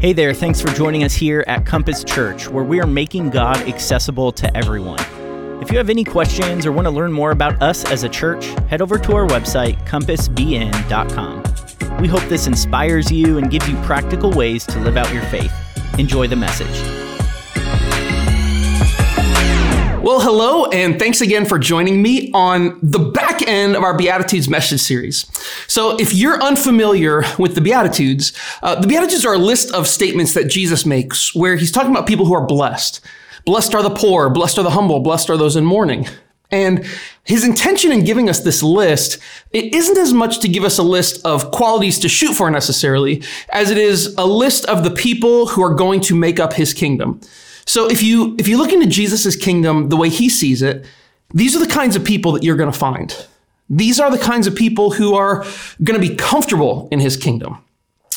Hey 0.00 0.12
there, 0.12 0.34
thanks 0.34 0.60
for 0.60 0.68
joining 0.68 1.04
us 1.04 1.14
here 1.14 1.42
at 1.46 1.64
Compass 1.64 2.04
Church, 2.04 2.50
where 2.50 2.62
we 2.62 2.80
are 2.80 2.86
making 2.86 3.30
God 3.30 3.56
accessible 3.62 4.30
to 4.32 4.54
everyone. 4.54 5.00
If 5.62 5.72
you 5.72 5.78
have 5.78 5.88
any 5.88 6.04
questions 6.04 6.66
or 6.66 6.72
want 6.72 6.84
to 6.84 6.90
learn 6.90 7.12
more 7.12 7.30
about 7.30 7.62
us 7.62 7.82
as 7.90 8.02
a 8.02 8.08
church, 8.10 8.44
head 8.68 8.82
over 8.82 8.98
to 8.98 9.16
our 9.16 9.26
website, 9.26 9.82
compassbn.com. 9.86 11.42
We 11.98 12.08
hope 12.08 12.22
this 12.24 12.46
inspires 12.46 13.10
you 13.10 13.38
and 13.38 13.50
gives 13.50 13.66
you 13.70 13.76
practical 13.84 14.30
ways 14.32 14.66
to 14.66 14.78
live 14.80 14.98
out 14.98 15.10
your 15.14 15.24
faith. 15.24 15.52
Enjoy 15.98 16.26
the 16.26 16.36
message. 16.36 16.95
Well, 20.06 20.20
hello, 20.20 20.66
and 20.66 21.00
thanks 21.00 21.20
again 21.20 21.46
for 21.46 21.58
joining 21.58 22.00
me 22.00 22.30
on 22.32 22.78
the 22.80 23.00
back 23.00 23.42
end 23.42 23.74
of 23.74 23.82
our 23.82 23.98
Beatitudes 23.98 24.48
message 24.48 24.80
series. 24.80 25.26
So, 25.66 25.96
if 25.98 26.14
you're 26.14 26.40
unfamiliar 26.40 27.24
with 27.40 27.56
the 27.56 27.60
Beatitudes, 27.60 28.32
uh, 28.62 28.80
the 28.80 28.86
Beatitudes 28.86 29.24
are 29.24 29.34
a 29.34 29.38
list 29.38 29.74
of 29.74 29.88
statements 29.88 30.32
that 30.34 30.46
Jesus 30.46 30.86
makes 30.86 31.34
where 31.34 31.56
he's 31.56 31.72
talking 31.72 31.90
about 31.90 32.06
people 32.06 32.24
who 32.24 32.34
are 32.34 32.46
blessed. 32.46 33.00
Blessed 33.44 33.74
are 33.74 33.82
the 33.82 33.90
poor, 33.90 34.30
blessed 34.30 34.58
are 34.58 34.62
the 34.62 34.70
humble, 34.70 35.00
blessed 35.00 35.28
are 35.28 35.36
those 35.36 35.56
in 35.56 35.64
mourning. 35.64 36.06
And 36.52 36.86
his 37.24 37.44
intention 37.44 37.90
in 37.90 38.04
giving 38.04 38.30
us 38.30 38.38
this 38.38 38.62
list, 38.62 39.18
it 39.50 39.74
isn't 39.74 39.98
as 39.98 40.12
much 40.12 40.38
to 40.38 40.48
give 40.48 40.62
us 40.62 40.78
a 40.78 40.84
list 40.84 41.26
of 41.26 41.50
qualities 41.50 41.98
to 41.98 42.08
shoot 42.08 42.34
for 42.34 42.48
necessarily, 42.48 43.24
as 43.48 43.72
it 43.72 43.78
is 43.78 44.14
a 44.16 44.24
list 44.24 44.66
of 44.66 44.84
the 44.84 44.92
people 44.92 45.48
who 45.48 45.64
are 45.64 45.74
going 45.74 46.00
to 46.02 46.14
make 46.14 46.38
up 46.38 46.52
his 46.52 46.72
kingdom. 46.72 47.20
So 47.66 47.90
if 47.90 48.02
you 48.02 48.36
if 48.38 48.48
you 48.48 48.56
look 48.56 48.72
into 48.72 48.86
Jesus' 48.86 49.36
kingdom 49.36 49.88
the 49.88 49.96
way 49.96 50.08
he 50.08 50.28
sees 50.28 50.62
it, 50.62 50.86
these 51.34 51.56
are 51.56 51.58
the 51.58 51.72
kinds 51.72 51.96
of 51.96 52.04
people 52.04 52.32
that 52.32 52.42
you're 52.42 52.56
going 52.56 52.72
to 52.72 52.78
find. 52.78 53.26
These 53.68 53.98
are 53.98 54.10
the 54.10 54.18
kinds 54.18 54.46
of 54.46 54.54
people 54.54 54.92
who 54.92 55.14
are 55.14 55.44
going 55.82 56.00
to 56.00 56.08
be 56.08 56.14
comfortable 56.14 56.88
in 56.92 57.00
his 57.00 57.16
kingdom. 57.16 57.58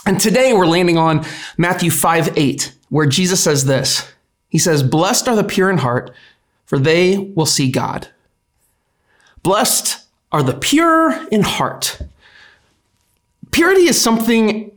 And 0.05 0.21
today 0.21 0.53
we're 0.53 0.67
landing 0.67 0.97
on 0.97 1.25
Matthew 1.57 1.89
5 1.89 2.37
8, 2.37 2.73
where 2.89 3.07
Jesus 3.07 3.43
says 3.43 3.65
this. 3.65 4.11
He 4.47 4.57
says, 4.57 4.83
Blessed 4.83 5.27
are 5.27 5.35
the 5.35 5.43
pure 5.43 5.69
in 5.69 5.79
heart, 5.79 6.11
for 6.65 6.77
they 6.77 7.17
will 7.17 7.45
see 7.45 7.71
God. 7.71 8.07
Blessed 9.41 10.05
are 10.31 10.43
the 10.43 10.53
pure 10.53 11.27
in 11.31 11.41
heart. 11.41 11.99
Purity 13.51 13.87
is 13.87 13.99
something 13.99 14.71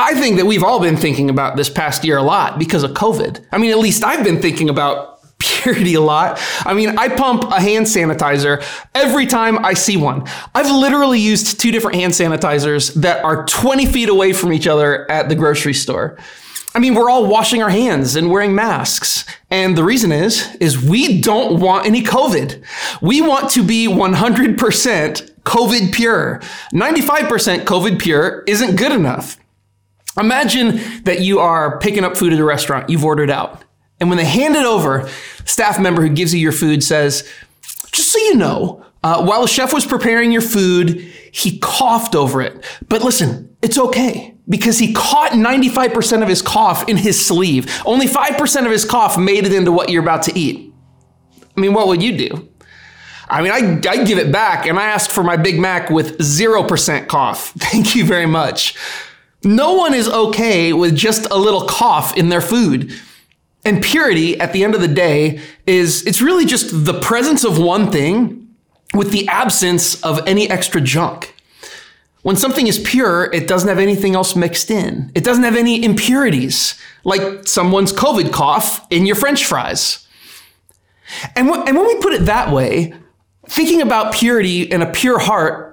I 0.00 0.14
think 0.14 0.36
that 0.36 0.46
we've 0.46 0.62
all 0.62 0.78
been 0.78 0.96
thinking 0.96 1.28
about 1.28 1.56
this 1.56 1.68
past 1.68 2.04
year 2.04 2.18
a 2.18 2.22
lot 2.22 2.56
because 2.56 2.84
of 2.84 2.92
COVID. 2.92 3.44
I 3.50 3.58
mean, 3.58 3.72
at 3.72 3.78
least 3.78 4.04
I've 4.04 4.22
been 4.22 4.40
thinking 4.40 4.70
about 4.70 5.18
purity 5.40 5.94
a 5.94 6.00
lot. 6.00 6.40
I 6.64 6.72
mean, 6.72 6.96
I 6.96 7.08
pump 7.08 7.42
a 7.44 7.60
hand 7.60 7.86
sanitizer 7.86 8.64
every 8.94 9.26
time 9.26 9.64
I 9.64 9.74
see 9.74 9.96
one. 9.96 10.24
I've 10.54 10.70
literally 10.70 11.18
used 11.18 11.60
two 11.60 11.72
different 11.72 11.96
hand 11.96 12.12
sanitizers 12.12 12.94
that 12.94 13.24
are 13.24 13.44
20 13.44 13.86
feet 13.86 14.08
away 14.08 14.32
from 14.32 14.52
each 14.52 14.68
other 14.68 15.10
at 15.10 15.28
the 15.28 15.34
grocery 15.34 15.74
store. 15.74 16.16
I 16.76 16.78
mean, 16.78 16.94
we're 16.94 17.10
all 17.10 17.26
washing 17.26 17.60
our 17.60 17.70
hands 17.70 18.14
and 18.14 18.30
wearing 18.30 18.54
masks. 18.54 19.24
And 19.50 19.76
the 19.76 19.82
reason 19.82 20.12
is, 20.12 20.54
is 20.60 20.80
we 20.80 21.20
don't 21.20 21.58
want 21.58 21.86
any 21.86 22.02
COVID. 22.02 22.62
We 23.02 23.20
want 23.20 23.50
to 23.50 23.64
be 23.64 23.88
100% 23.88 24.56
COVID 25.42 25.92
pure. 25.92 26.38
95% 26.72 27.64
COVID 27.64 27.98
pure 27.98 28.44
isn't 28.46 28.76
good 28.76 28.92
enough. 28.92 29.38
Imagine 30.18 30.80
that 31.04 31.20
you 31.20 31.38
are 31.40 31.78
picking 31.78 32.04
up 32.04 32.16
food 32.16 32.32
at 32.32 32.38
a 32.38 32.44
restaurant, 32.44 32.90
you've 32.90 33.04
ordered 33.04 33.30
out. 33.30 33.62
And 34.00 34.08
when 34.08 34.18
they 34.18 34.24
hand 34.24 34.56
it 34.56 34.64
over, 34.64 35.08
staff 35.44 35.80
member 35.80 36.02
who 36.02 36.08
gives 36.08 36.32
you 36.32 36.40
your 36.40 36.52
food 36.52 36.82
says, 36.82 37.28
just 37.92 38.12
so 38.12 38.18
you 38.18 38.34
know, 38.34 38.84
uh, 39.02 39.24
while 39.24 39.42
the 39.42 39.48
chef 39.48 39.72
was 39.72 39.86
preparing 39.86 40.32
your 40.32 40.42
food, 40.42 41.00
he 41.32 41.58
coughed 41.58 42.14
over 42.14 42.40
it. 42.40 42.64
But 42.88 43.02
listen, 43.02 43.56
it's 43.62 43.78
okay 43.78 44.34
because 44.48 44.78
he 44.78 44.92
caught 44.92 45.32
95% 45.32 46.22
of 46.22 46.28
his 46.28 46.42
cough 46.42 46.88
in 46.88 46.96
his 46.96 47.24
sleeve. 47.24 47.70
Only 47.84 48.06
5% 48.06 48.64
of 48.64 48.70
his 48.70 48.84
cough 48.84 49.18
made 49.18 49.44
it 49.44 49.52
into 49.52 49.72
what 49.72 49.88
you're 49.88 50.02
about 50.02 50.22
to 50.24 50.38
eat. 50.38 50.72
I 51.56 51.60
mean, 51.60 51.74
what 51.74 51.88
would 51.88 52.02
you 52.02 52.16
do? 52.16 52.48
I 53.28 53.42
mean, 53.42 53.52
I, 53.52 53.90
I 53.90 54.04
give 54.04 54.18
it 54.18 54.32
back 54.32 54.66
and 54.66 54.78
I 54.78 54.84
ask 54.84 55.10
for 55.10 55.22
my 55.22 55.36
Big 55.36 55.58
Mac 55.58 55.90
with 55.90 56.18
0% 56.18 57.08
cough. 57.08 57.50
Thank 57.58 57.94
you 57.94 58.04
very 58.04 58.26
much. 58.26 58.74
No 59.44 59.74
one 59.74 59.94
is 59.94 60.08
okay 60.08 60.72
with 60.72 60.96
just 60.96 61.26
a 61.30 61.36
little 61.36 61.66
cough 61.66 62.16
in 62.16 62.28
their 62.28 62.40
food. 62.40 62.92
And 63.64 63.82
purity 63.82 64.38
at 64.40 64.52
the 64.52 64.64
end 64.64 64.74
of 64.74 64.80
the 64.80 64.88
day 64.88 65.40
is 65.66 66.06
it's 66.06 66.20
really 66.20 66.46
just 66.46 66.84
the 66.84 66.98
presence 67.00 67.44
of 67.44 67.58
one 67.58 67.90
thing 67.90 68.48
with 68.94 69.10
the 69.10 69.28
absence 69.28 70.02
of 70.02 70.26
any 70.26 70.48
extra 70.50 70.80
junk. 70.80 71.34
When 72.22 72.36
something 72.36 72.66
is 72.66 72.78
pure, 72.78 73.32
it 73.32 73.46
doesn't 73.46 73.68
have 73.68 73.78
anything 73.78 74.14
else 74.14 74.34
mixed 74.34 74.70
in. 74.70 75.12
It 75.14 75.22
doesn't 75.22 75.44
have 75.44 75.56
any 75.56 75.84
impurities, 75.84 76.78
like 77.04 77.46
someone's 77.46 77.92
COVID 77.92 78.32
cough 78.32 78.86
in 78.90 79.06
your 79.06 79.16
french 79.16 79.46
fries. 79.46 80.06
And, 81.36 81.48
and 81.48 81.76
when 81.76 81.86
we 81.86 81.94
put 82.00 82.12
it 82.12 82.26
that 82.26 82.52
way, 82.52 82.92
thinking 83.48 83.80
about 83.82 84.14
purity 84.14 84.70
and 84.70 84.82
a 84.82 84.90
pure 84.90 85.18
heart 85.18 85.67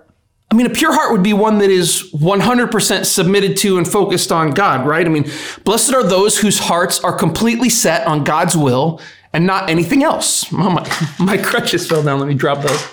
I 0.55 0.57
mean, 0.57 0.67
a 0.67 0.73
pure 0.73 0.93
heart 0.93 1.11
would 1.11 1.21
be 1.21 1.33
one 1.33 1.57
that 1.57 1.69
is 1.69 2.09
100% 2.13 3.05
submitted 3.05 3.57
to 3.57 3.77
and 3.77 3.85
focused 3.85 4.31
on 4.31 4.51
God, 4.51 4.87
right? 4.87 5.05
I 5.05 5.09
mean, 5.09 5.29
blessed 5.65 5.93
are 5.93 6.01
those 6.01 6.37
whose 6.37 6.59
hearts 6.59 7.03
are 7.03 7.11
completely 7.11 7.67
set 7.67 8.07
on 8.07 8.23
God's 8.23 8.55
will 8.55 9.01
and 9.33 9.45
not 9.45 9.69
anything 9.69 10.01
else. 10.01 10.45
Oh, 10.53 10.69
my, 10.69 11.07
my 11.19 11.37
crutches 11.37 11.85
fell 11.85 12.01
down. 12.03 12.19
Let 12.19 12.29
me 12.29 12.35
drop 12.35 12.61
those. 12.61 12.87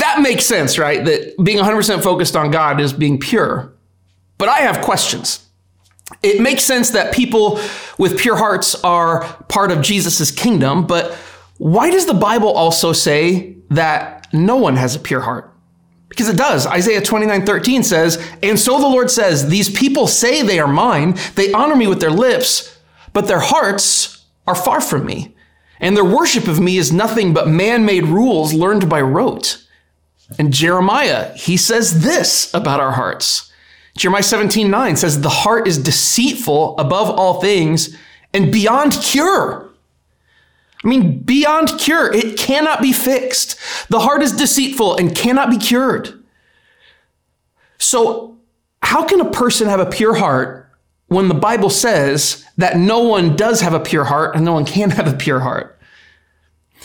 That 0.00 0.18
makes 0.20 0.46
sense, 0.46 0.80
right? 0.80 1.04
That 1.04 1.36
being 1.44 1.58
100% 1.58 2.02
focused 2.02 2.34
on 2.34 2.50
God 2.50 2.80
is 2.80 2.92
being 2.92 3.20
pure. 3.20 3.72
But 4.36 4.48
I 4.48 4.58
have 4.58 4.84
questions. 4.84 5.46
It 6.24 6.42
makes 6.42 6.64
sense 6.64 6.90
that 6.90 7.14
people 7.14 7.60
with 7.98 8.18
pure 8.18 8.34
hearts 8.34 8.74
are 8.82 9.22
part 9.48 9.70
of 9.70 9.80
Jesus' 9.80 10.32
kingdom, 10.32 10.88
but 10.88 11.12
why 11.58 11.92
does 11.92 12.06
the 12.06 12.14
Bible 12.14 12.50
also 12.50 12.92
say 12.92 13.54
that 13.70 14.26
no 14.32 14.56
one 14.56 14.74
has 14.74 14.96
a 14.96 14.98
pure 14.98 15.20
heart? 15.20 15.47
Because 16.18 16.34
it 16.34 16.36
does. 16.36 16.66
Isaiah 16.66 17.00
29 17.00 17.46
13 17.46 17.84
says, 17.84 18.20
And 18.42 18.58
so 18.58 18.80
the 18.80 18.88
Lord 18.88 19.08
says, 19.08 19.48
These 19.48 19.70
people 19.70 20.08
say 20.08 20.42
they 20.42 20.58
are 20.58 20.66
mine, 20.66 21.16
they 21.36 21.52
honor 21.52 21.76
me 21.76 21.86
with 21.86 22.00
their 22.00 22.10
lips, 22.10 22.76
but 23.12 23.28
their 23.28 23.38
hearts 23.38 24.24
are 24.44 24.56
far 24.56 24.80
from 24.80 25.06
me. 25.06 25.36
And 25.78 25.96
their 25.96 26.04
worship 26.04 26.48
of 26.48 26.58
me 26.58 26.76
is 26.76 26.90
nothing 26.90 27.32
but 27.32 27.46
man 27.46 27.84
made 27.84 28.06
rules 28.06 28.52
learned 28.52 28.90
by 28.90 29.00
rote. 29.00 29.64
And 30.40 30.52
Jeremiah, 30.52 31.32
he 31.34 31.56
says 31.56 32.02
this 32.02 32.52
about 32.52 32.80
our 32.80 32.90
hearts. 32.90 33.52
Jeremiah 33.96 34.24
17 34.24 34.68
9 34.68 34.96
says, 34.96 35.20
The 35.20 35.28
heart 35.28 35.68
is 35.68 35.78
deceitful 35.78 36.76
above 36.78 37.10
all 37.10 37.40
things 37.40 37.96
and 38.34 38.50
beyond 38.50 38.94
cure. 39.04 39.67
I 40.84 40.88
mean, 40.88 41.20
beyond 41.20 41.78
cure. 41.78 42.12
It 42.12 42.38
cannot 42.38 42.80
be 42.80 42.92
fixed. 42.92 43.58
The 43.88 44.00
heart 44.00 44.22
is 44.22 44.32
deceitful 44.32 44.96
and 44.96 45.14
cannot 45.14 45.50
be 45.50 45.58
cured. 45.58 46.24
So, 47.78 48.36
how 48.82 49.04
can 49.04 49.20
a 49.20 49.30
person 49.30 49.68
have 49.68 49.80
a 49.80 49.86
pure 49.86 50.14
heart 50.14 50.70
when 51.08 51.28
the 51.28 51.34
Bible 51.34 51.70
says 51.70 52.44
that 52.58 52.76
no 52.76 53.00
one 53.00 53.36
does 53.36 53.60
have 53.60 53.74
a 53.74 53.80
pure 53.80 54.04
heart 54.04 54.36
and 54.36 54.44
no 54.44 54.52
one 54.52 54.64
can 54.64 54.90
have 54.98 55.12
a 55.12 55.16
pure 55.16 55.40
heart? 55.40 55.78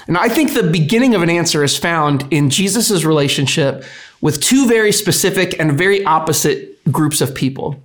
And 0.07 0.17
I 0.17 0.27
think 0.27 0.53
the 0.53 0.63
beginning 0.63 1.13
of 1.13 1.21
an 1.21 1.29
answer 1.29 1.63
is 1.63 1.77
found 1.77 2.25
in 2.31 2.49
Jesus' 2.49 3.03
relationship 3.03 3.83
with 4.21 4.41
two 4.41 4.67
very 4.67 4.91
specific 4.91 5.59
and 5.59 5.77
very 5.77 6.03
opposite 6.05 6.83
groups 6.91 7.21
of 7.21 7.35
people. 7.35 7.81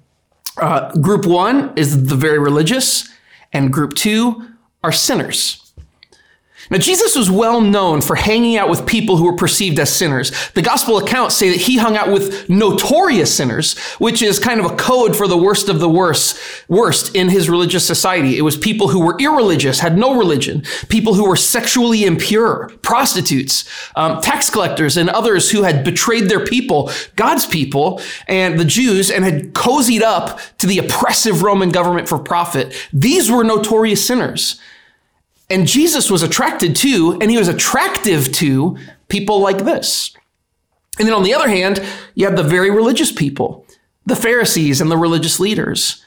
Uh, 0.57 0.93
group 0.97 1.27
one 1.27 1.73
is 1.77 2.07
the 2.07 2.17
very 2.17 2.39
religious, 2.39 3.09
and 3.53 3.73
group 3.73 3.95
two 3.95 4.49
are 4.83 4.93
sinners. 4.93 5.68
Now, 6.71 6.79
Jesus 6.79 7.17
was 7.17 7.31
well 7.31 7.61
known 7.61 8.01
for 8.01 8.15
hanging 8.15 8.57
out 8.57 8.69
with 8.69 8.87
people 8.87 9.17
who 9.17 9.25
were 9.25 9.37
perceived 9.37 9.79
as 9.79 9.95
sinners. 9.95 10.33
The 10.51 10.63
gospel 10.63 10.99
accounts 10.99 11.37
say 11.37 11.51
that 11.51 11.61
he 11.61 11.79
hung 11.79 11.97
out 11.97 12.13
with 12.13 12.49
notorious 12.51 13.35
sinners, 13.35 13.79
which 13.99 14.21
is 14.21 14.39
kind 14.39 14.61
of 14.61 14.67
a 14.67 14.77
code 14.77 15.17
for 15.17 15.27
the 15.27 15.37
worst 15.37 15.69
of 15.69 15.81
the 15.81 15.89
worst, 15.89 16.39
worst 16.69 17.15
in 17.15 17.29
his 17.29 17.49
religious 17.49 17.87
society. 17.87 18.37
It 18.37 18.43
was 18.43 18.57
people 18.57 18.89
who 18.89 19.01
were 19.01 19.17
irreligious, 19.19 19.81
had 19.81 19.97
no 19.97 20.17
religion, 20.17 20.63
people 20.89 21.15
who 21.15 21.27
were 21.27 21.37
sexually 21.37 22.05
impure, 22.05 22.71
prostitutes, 22.83 23.69
um, 23.97 24.21
tax 24.21 24.51
collectors, 24.51 24.97
and 24.97 25.09
others 25.09 25.51
who 25.51 25.63
had 25.63 25.85
betrayed 25.85 26.29
their 26.29 26.45
people, 26.45 26.91
God's 27.17 27.47
people, 27.47 28.01
and 28.27 28.59
the 28.59 28.65
Jews, 28.65 29.11
and 29.11 29.25
had 29.25 29.55
cozied 29.55 30.03
up 30.03 30.39
to 30.59 30.67
the 30.67 30.79
oppressive 30.79 31.43
Roman 31.43 31.71
government 31.71 32.09
for 32.09 32.19
profit. 32.19 32.75
These 32.93 33.31
were 33.31 33.45
notorious 33.45 34.07
sinners. 34.07 34.61
And 35.51 35.67
Jesus 35.67 36.11
was 36.11 36.23
attracted 36.23 36.77
to, 36.77 37.19
and 37.21 37.31
he 37.31 37.39
was 37.39 37.49
attractive 37.49 38.33
to 38.33 38.77
people 39.09 39.41
like 39.41 39.65
this. 39.65 40.15
And 40.99 41.07
then 41.07 41.15
on 41.15 41.23
the 41.23 41.35
other 41.35 41.49
hand, 41.49 41.83
you 42.15 42.27
have 42.27 42.37
the 42.37 42.43
very 42.43 42.71
religious 42.71 43.13
people, 43.13 43.65
the 44.05 44.17
Pharisees 44.17 44.81
and 44.81 44.91
the 44.91 44.97
religious 44.97 45.41
leaders. 45.41 46.05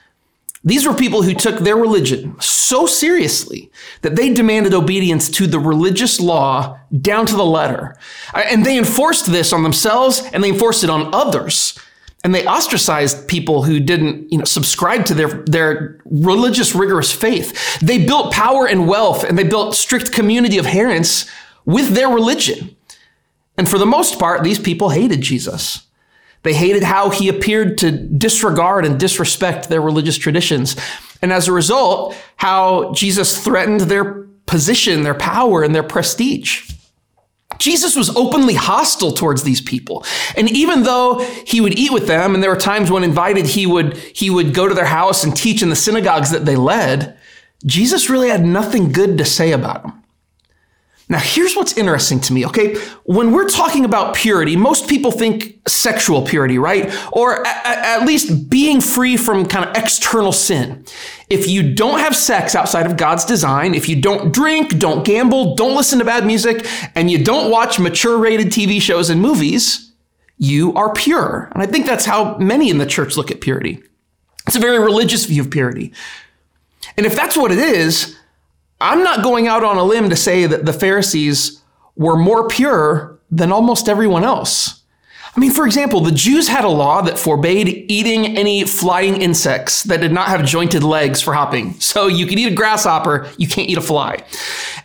These 0.63 0.85
were 0.85 0.93
people 0.93 1.23
who 1.23 1.33
took 1.33 1.59
their 1.59 1.75
religion 1.75 2.35
so 2.39 2.85
seriously 2.85 3.71
that 4.01 4.15
they 4.15 4.31
demanded 4.31 4.75
obedience 4.75 5.29
to 5.31 5.47
the 5.47 5.59
religious 5.59 6.19
law 6.19 6.77
down 7.01 7.25
to 7.25 7.35
the 7.35 7.45
letter. 7.45 7.97
And 8.33 8.63
they 8.63 8.77
enforced 8.77 9.31
this 9.31 9.53
on 9.53 9.63
themselves 9.63 10.21
and 10.33 10.43
they 10.43 10.49
enforced 10.49 10.83
it 10.83 10.89
on 10.91 11.13
others. 11.15 11.79
And 12.23 12.35
they 12.35 12.45
ostracized 12.45 13.27
people 13.27 13.63
who 13.63 13.79
didn't 13.79 14.31
you 14.31 14.37
know 14.37 14.45
subscribe 14.45 15.05
to 15.05 15.13
their 15.13 15.29
their 15.45 15.99
religious 16.05 16.75
rigorous 16.75 17.11
faith. 17.11 17.79
They 17.79 18.05
built 18.05 18.31
power 18.31 18.67
and 18.67 18.87
wealth 18.87 19.23
and 19.23 19.37
they 19.37 19.43
built 19.43 19.75
strict 19.75 20.11
community 20.11 20.57
of 20.57 20.65
adherents 20.65 21.29
with 21.65 21.89
their 21.89 22.09
religion. 22.09 22.75
And 23.57 23.67
for 23.67 23.77
the 23.77 23.85
most 23.85 24.19
part 24.19 24.43
these 24.43 24.59
people 24.59 24.89
hated 24.89 25.21
jesus. 25.21 25.87
They 26.43 26.53
hated 26.53 26.81
how 26.81 27.11
he 27.11 27.29
appeared 27.29 27.77
to 27.79 27.91
disregard 27.91 28.83
and 28.83 28.99
disrespect 28.99 29.69
their 29.69 29.81
religious 29.81 30.17
traditions. 30.17 30.75
And 31.21 31.31
as 31.31 31.47
a 31.47 31.51
result 31.51 32.15
how 32.37 32.93
jesus 32.93 33.43
threatened 33.43 33.81
their 33.81 34.27
position 34.45 35.03
their 35.03 35.15
power 35.15 35.63
and 35.63 35.73
their 35.73 35.83
prestige 35.83 36.70
Jesus 37.61 37.95
was 37.95 38.09
openly 38.15 38.55
hostile 38.55 39.11
towards 39.11 39.43
these 39.43 39.61
people. 39.61 40.03
And 40.35 40.49
even 40.49 40.81
though 40.81 41.19
he 41.45 41.61
would 41.61 41.77
eat 41.77 41.93
with 41.93 42.07
them, 42.07 42.33
and 42.33 42.43
there 42.43 42.49
were 42.49 42.57
times 42.57 42.89
when 42.89 43.03
invited, 43.03 43.45
he 43.45 43.67
would, 43.67 43.95
he 43.95 44.31
would 44.31 44.53
go 44.53 44.67
to 44.67 44.73
their 44.73 44.85
house 44.85 45.23
and 45.23 45.35
teach 45.35 45.61
in 45.61 45.69
the 45.69 45.75
synagogues 45.75 46.31
that 46.31 46.45
they 46.45 46.55
led, 46.55 47.17
Jesus 47.63 48.09
really 48.09 48.29
had 48.29 48.43
nothing 48.43 48.91
good 48.91 49.19
to 49.19 49.25
say 49.25 49.51
about 49.51 49.83
them. 49.83 50.00
Now, 51.11 51.19
here's 51.19 51.57
what's 51.57 51.75
interesting 51.75 52.21
to 52.21 52.31
me, 52.31 52.45
okay? 52.45 52.77
When 53.03 53.33
we're 53.33 53.49
talking 53.49 53.83
about 53.83 54.15
purity, 54.15 54.55
most 54.55 54.87
people 54.87 55.11
think 55.11 55.59
sexual 55.67 56.21
purity, 56.21 56.57
right? 56.57 56.89
Or 57.11 57.45
at, 57.45 58.05
least 58.05 58.49
being 58.49 58.79
free 58.79 59.17
from 59.17 59.45
kind 59.45 59.65
of 59.65 59.75
external 59.75 60.31
sin. 60.31 60.85
If 61.29 61.49
you 61.49 61.75
don't 61.75 61.99
have 61.99 62.15
sex 62.15 62.55
outside 62.55 62.85
of 62.85 62.95
God's 62.95 63.25
design, 63.25 63.75
if 63.75 63.89
you 63.89 64.01
don't 64.01 64.33
drink, 64.33 64.79
don't 64.79 65.03
gamble, 65.03 65.55
don't 65.55 65.75
listen 65.75 65.99
to 65.99 66.05
bad 66.05 66.25
music, 66.25 66.65
and 66.95 67.11
you 67.11 67.21
don't 67.21 67.51
watch 67.51 67.77
mature 67.77 68.17
rated 68.17 68.47
TV 68.47 68.81
shows 68.81 69.09
and 69.09 69.21
movies, 69.21 69.91
you 70.37 70.73
are 70.75 70.93
pure. 70.93 71.49
And 71.51 71.61
I 71.61 71.65
think 71.65 71.85
that's 71.85 72.05
how 72.05 72.37
many 72.37 72.69
in 72.69 72.77
the 72.77 72.85
church 72.85 73.17
look 73.17 73.31
at 73.31 73.41
purity. 73.41 73.83
It's 74.47 74.55
a 74.55 74.61
very 74.61 74.79
religious 74.79 75.25
view 75.25 75.41
of 75.41 75.51
purity. 75.51 75.91
And 76.95 77.05
if 77.05 77.17
that's 77.17 77.35
what 77.35 77.51
it 77.51 77.59
is, 77.59 78.17
I'm 78.81 79.03
not 79.03 79.23
going 79.23 79.47
out 79.47 79.63
on 79.63 79.77
a 79.77 79.83
limb 79.83 80.09
to 80.09 80.15
say 80.15 80.45
that 80.45 80.65
the 80.65 80.73
Pharisees 80.73 81.61
were 81.95 82.17
more 82.17 82.47
pure 82.47 83.19
than 83.29 83.51
almost 83.51 83.87
everyone 83.87 84.23
else. 84.23 84.81
I 85.35 85.39
mean, 85.39 85.51
for 85.51 85.65
example, 85.65 86.01
the 86.01 86.11
Jews 86.11 86.49
had 86.49 86.65
a 86.65 86.69
law 86.69 87.01
that 87.03 87.17
forbade 87.17 87.85
eating 87.89 88.37
any 88.37 88.65
flying 88.65 89.21
insects 89.21 89.83
that 89.83 90.01
did 90.01 90.11
not 90.11 90.27
have 90.27 90.45
jointed 90.45 90.83
legs 90.83 91.21
for 91.21 91.33
hopping. 91.33 91.79
So 91.79 92.07
you 92.07 92.25
could 92.25 92.37
eat 92.37 92.51
a 92.51 92.55
grasshopper, 92.55 93.29
you 93.37 93.47
can't 93.47 93.69
eat 93.69 93.77
a 93.77 93.81
fly. 93.81 94.23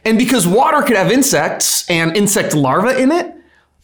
And 0.05 0.17
because 0.17 0.47
water 0.47 0.83
could 0.83 0.97
have 0.97 1.11
insects 1.11 1.89
and 1.91 2.17
insect 2.17 2.55
larvae 2.55 3.03
in 3.03 3.11
it, 3.11 3.35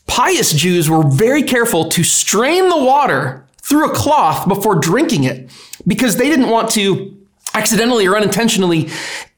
pious 0.07 0.53
Jews 0.53 0.89
were 0.89 1.03
very 1.03 1.43
careful 1.43 1.89
to 1.89 2.05
strain 2.05 2.69
the 2.69 2.79
water 2.79 3.45
through 3.61 3.91
a 3.91 3.95
cloth 3.95 4.47
before 4.47 4.77
drinking 4.77 5.25
it 5.25 5.51
because 5.85 6.17
they 6.17 6.29
didn't 6.29 6.49
want 6.49 6.71
to 6.73 7.17
accidentally 7.55 8.07
or 8.07 8.17
unintentionally 8.17 8.89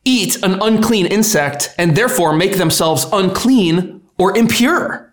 eat 0.05 0.43
an 0.43 0.61
unclean 0.63 1.07
insect 1.07 1.75
and 1.79 1.97
therefore 1.97 2.33
make 2.33 2.57
themselves 2.57 3.07
unclean 3.13 4.03
or 4.19 4.37
impure. 4.37 5.13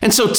And 0.00 0.12
so 0.12 0.34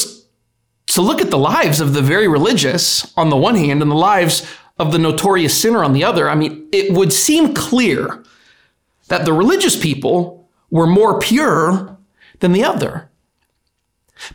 to 0.87 1.01
look 1.01 1.21
at 1.21 1.31
the 1.31 1.37
lives 1.37 1.79
of 1.79 1.93
the 1.93 2.01
very 2.01 2.27
religious 2.27 3.11
on 3.17 3.29
the 3.29 3.37
one 3.37 3.55
hand 3.55 3.81
and 3.81 3.89
the 3.89 3.95
lives 3.95 4.45
of 4.77 4.91
the 4.91 4.99
notorious 4.99 5.59
sinner 5.59 5.83
on 5.83 5.93
the 5.93 6.03
other, 6.03 6.29
I 6.29 6.35
mean, 6.35 6.67
it 6.71 6.93
would 6.93 7.13
seem 7.13 7.53
clear 7.53 8.23
that 9.07 9.25
the 9.25 9.33
religious 9.33 9.79
people 9.79 10.49
were 10.69 10.87
more 10.87 11.19
pure 11.19 11.97
than 12.39 12.51
the 12.51 12.63
other. 12.63 13.09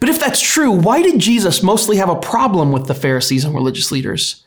But 0.00 0.08
if 0.08 0.20
that's 0.20 0.40
true, 0.40 0.70
why 0.70 1.02
did 1.02 1.18
Jesus 1.18 1.62
mostly 1.62 1.96
have 1.96 2.08
a 2.08 2.16
problem 2.16 2.72
with 2.72 2.86
the 2.86 2.94
Pharisees 2.94 3.44
and 3.44 3.54
religious 3.54 3.90
leaders? 3.90 4.44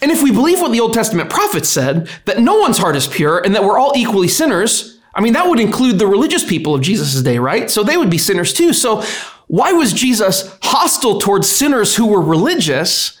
And 0.00 0.10
if 0.10 0.22
we 0.22 0.30
believe 0.30 0.60
what 0.60 0.72
the 0.72 0.80
Old 0.80 0.94
Testament 0.94 1.30
prophets 1.30 1.68
said, 1.68 2.08
that 2.24 2.40
no 2.40 2.58
one's 2.58 2.78
heart 2.78 2.96
is 2.96 3.06
pure 3.06 3.40
and 3.40 3.54
that 3.54 3.64
we're 3.64 3.78
all 3.78 3.92
equally 3.96 4.28
sinners, 4.28 4.98
I 5.14 5.20
mean, 5.20 5.34
that 5.34 5.48
would 5.48 5.60
include 5.60 5.98
the 5.98 6.06
religious 6.06 6.44
people 6.44 6.74
of 6.74 6.82
Jesus' 6.82 7.20
day, 7.22 7.38
right? 7.38 7.70
So 7.70 7.82
they 7.82 7.96
would 7.96 8.10
be 8.10 8.18
sinners 8.18 8.52
too. 8.52 8.72
So 8.72 9.02
why 9.48 9.72
was 9.72 9.92
Jesus 9.92 10.56
hostile 10.62 11.18
towards 11.18 11.48
sinners 11.48 11.96
who 11.96 12.06
were 12.06 12.22
religious 12.22 13.20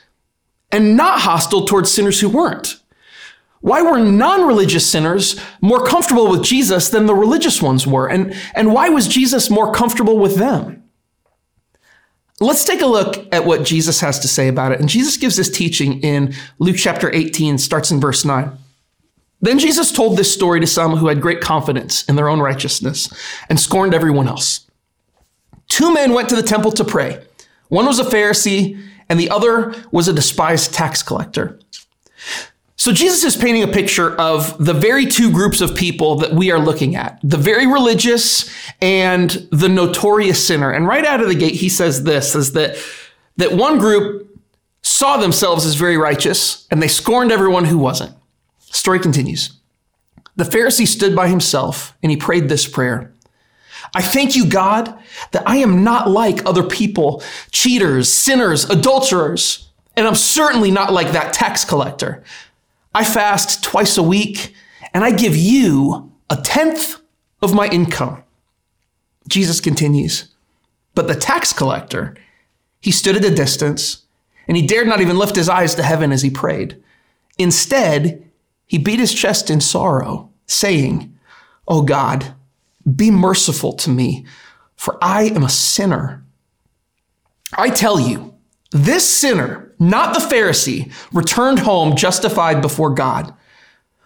and 0.70 0.96
not 0.96 1.20
hostile 1.20 1.66
towards 1.66 1.90
sinners 1.90 2.20
who 2.20 2.28
weren't? 2.28 2.78
Why 3.60 3.82
were 3.82 4.00
non 4.00 4.46
religious 4.46 4.86
sinners 4.86 5.38
more 5.60 5.84
comfortable 5.84 6.28
with 6.28 6.42
Jesus 6.42 6.88
than 6.88 7.06
the 7.06 7.14
religious 7.14 7.62
ones 7.62 7.86
were? 7.86 8.08
And, 8.08 8.34
and 8.54 8.72
why 8.72 8.88
was 8.88 9.06
Jesus 9.06 9.50
more 9.50 9.72
comfortable 9.72 10.18
with 10.18 10.36
them? 10.36 10.81
Let's 12.42 12.64
take 12.64 12.82
a 12.82 12.86
look 12.86 13.32
at 13.32 13.44
what 13.44 13.64
Jesus 13.64 14.00
has 14.00 14.18
to 14.20 14.28
say 14.28 14.48
about 14.48 14.72
it. 14.72 14.80
And 14.80 14.88
Jesus 14.88 15.16
gives 15.16 15.36
this 15.36 15.50
teaching 15.50 16.00
in 16.00 16.34
Luke 16.58 16.76
chapter 16.76 17.12
18, 17.14 17.56
starts 17.58 17.90
in 17.90 18.00
verse 18.00 18.24
9. 18.24 18.50
Then 19.40 19.58
Jesus 19.58 19.92
told 19.92 20.16
this 20.16 20.32
story 20.32 20.60
to 20.60 20.66
some 20.66 20.96
who 20.96 21.08
had 21.08 21.20
great 21.20 21.40
confidence 21.40 22.04
in 22.04 22.16
their 22.16 22.28
own 22.28 22.40
righteousness 22.40 23.12
and 23.48 23.58
scorned 23.58 23.94
everyone 23.94 24.28
else. 24.28 24.66
Two 25.68 25.94
men 25.94 26.12
went 26.12 26.28
to 26.28 26.36
the 26.36 26.42
temple 26.42 26.72
to 26.72 26.84
pray. 26.84 27.24
One 27.68 27.86
was 27.86 27.98
a 27.98 28.04
Pharisee, 28.04 28.80
and 29.08 29.18
the 29.18 29.30
other 29.30 29.74
was 29.90 30.08
a 30.08 30.12
despised 30.12 30.74
tax 30.74 31.02
collector. 31.02 31.58
So 32.82 32.90
Jesus 32.90 33.22
is 33.22 33.36
painting 33.36 33.62
a 33.62 33.68
picture 33.68 34.20
of 34.20 34.58
the 34.58 34.74
very 34.74 35.06
two 35.06 35.30
groups 35.30 35.60
of 35.60 35.76
people 35.76 36.16
that 36.16 36.32
we 36.32 36.50
are 36.50 36.58
looking 36.58 36.96
at, 36.96 37.16
the 37.22 37.36
very 37.36 37.64
religious 37.64 38.52
and 38.80 39.30
the 39.52 39.68
notorious 39.68 40.44
sinner. 40.44 40.72
And 40.72 40.88
right 40.88 41.04
out 41.04 41.20
of 41.20 41.28
the 41.28 41.36
gate, 41.36 41.54
he 41.54 41.68
says 41.68 42.02
this, 42.02 42.34
is 42.34 42.54
that, 42.54 42.76
that 43.36 43.52
one 43.52 43.78
group 43.78 44.36
saw 44.82 45.16
themselves 45.16 45.64
as 45.64 45.76
very 45.76 45.96
righteous 45.96 46.66
and 46.72 46.82
they 46.82 46.88
scorned 46.88 47.30
everyone 47.30 47.66
who 47.66 47.78
wasn't. 47.78 48.16
Story 48.58 48.98
continues. 48.98 49.52
The 50.34 50.42
Pharisee 50.42 50.88
stood 50.88 51.14
by 51.14 51.28
himself 51.28 51.96
and 52.02 52.10
he 52.10 52.16
prayed 52.16 52.48
this 52.48 52.66
prayer. 52.66 53.12
I 53.94 54.02
thank 54.02 54.34
you, 54.34 54.44
God, 54.44 54.92
that 55.30 55.48
I 55.48 55.58
am 55.58 55.84
not 55.84 56.10
like 56.10 56.44
other 56.44 56.64
people, 56.64 57.22
cheaters, 57.52 58.08
sinners, 58.10 58.68
adulterers, 58.68 59.68
and 59.96 60.04
I'm 60.04 60.16
certainly 60.16 60.72
not 60.72 60.92
like 60.92 61.12
that 61.12 61.32
tax 61.32 61.64
collector. 61.64 62.24
I 62.94 63.04
fast 63.04 63.64
twice 63.64 63.96
a 63.96 64.02
week 64.02 64.54
and 64.92 65.04
I 65.04 65.10
give 65.10 65.36
you 65.36 66.12
a 66.28 66.36
tenth 66.36 67.00
of 67.40 67.54
my 67.54 67.68
income. 67.68 68.22
Jesus 69.28 69.60
continues, 69.60 70.34
but 70.94 71.06
the 71.06 71.14
tax 71.14 71.52
collector, 71.52 72.16
he 72.80 72.90
stood 72.90 73.16
at 73.16 73.24
a 73.24 73.34
distance 73.34 74.04
and 74.46 74.56
he 74.56 74.66
dared 74.66 74.88
not 74.88 75.00
even 75.00 75.18
lift 75.18 75.36
his 75.36 75.48
eyes 75.48 75.74
to 75.76 75.82
heaven 75.82 76.12
as 76.12 76.22
he 76.22 76.30
prayed. 76.30 76.82
Instead, 77.38 78.28
he 78.66 78.78
beat 78.78 78.98
his 78.98 79.14
chest 79.14 79.50
in 79.50 79.60
sorrow, 79.60 80.30
saying, 80.46 81.16
Oh 81.68 81.82
God, 81.82 82.34
be 82.96 83.10
merciful 83.10 83.72
to 83.74 83.90
me, 83.90 84.26
for 84.76 84.98
I 85.00 85.24
am 85.24 85.44
a 85.44 85.48
sinner. 85.48 86.24
I 87.56 87.70
tell 87.70 88.00
you, 88.00 88.31
this 88.72 89.08
sinner, 89.08 89.72
not 89.78 90.14
the 90.14 90.20
Pharisee, 90.20 90.92
returned 91.12 91.60
home 91.60 91.94
justified 91.96 92.62
before 92.62 92.94
God. 92.94 93.34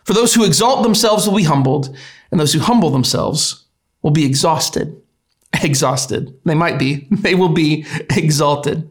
For 0.04 0.12
those 0.12 0.34
who 0.34 0.44
exalt 0.44 0.82
themselves 0.82 1.26
will 1.26 1.36
be 1.36 1.44
humbled, 1.44 1.96
and 2.30 2.40
those 2.40 2.52
who 2.52 2.60
humble 2.60 2.90
themselves 2.90 3.64
will 4.02 4.10
be 4.10 4.26
exhausted. 4.26 5.00
Exhausted. 5.62 6.38
They 6.44 6.54
might 6.54 6.78
be. 6.78 7.06
They 7.10 7.34
will 7.34 7.48
be 7.48 7.86
exalted. 8.10 8.90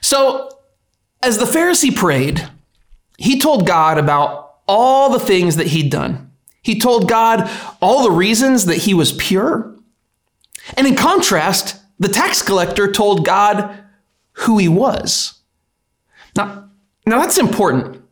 So, 0.00 0.50
as 1.22 1.38
the 1.38 1.44
Pharisee 1.44 1.94
prayed, 1.94 2.48
he 3.18 3.40
told 3.40 3.66
God 3.66 3.98
about 3.98 4.58
all 4.68 5.10
the 5.10 5.20
things 5.20 5.56
that 5.56 5.68
he'd 5.68 5.90
done. 5.90 6.30
He 6.62 6.78
told 6.78 7.08
God 7.08 7.50
all 7.80 8.02
the 8.02 8.10
reasons 8.10 8.66
that 8.66 8.78
he 8.78 8.94
was 8.94 9.12
pure. 9.12 9.76
And 10.76 10.86
in 10.86 10.96
contrast, 10.96 11.80
the 11.98 12.08
tax 12.08 12.42
collector 12.42 12.90
told 12.90 13.24
God 13.24 13.85
who 14.36 14.58
he 14.58 14.68
was. 14.68 15.34
Now, 16.36 16.68
now 17.06 17.20
that's 17.20 17.38
important. 17.38 18.02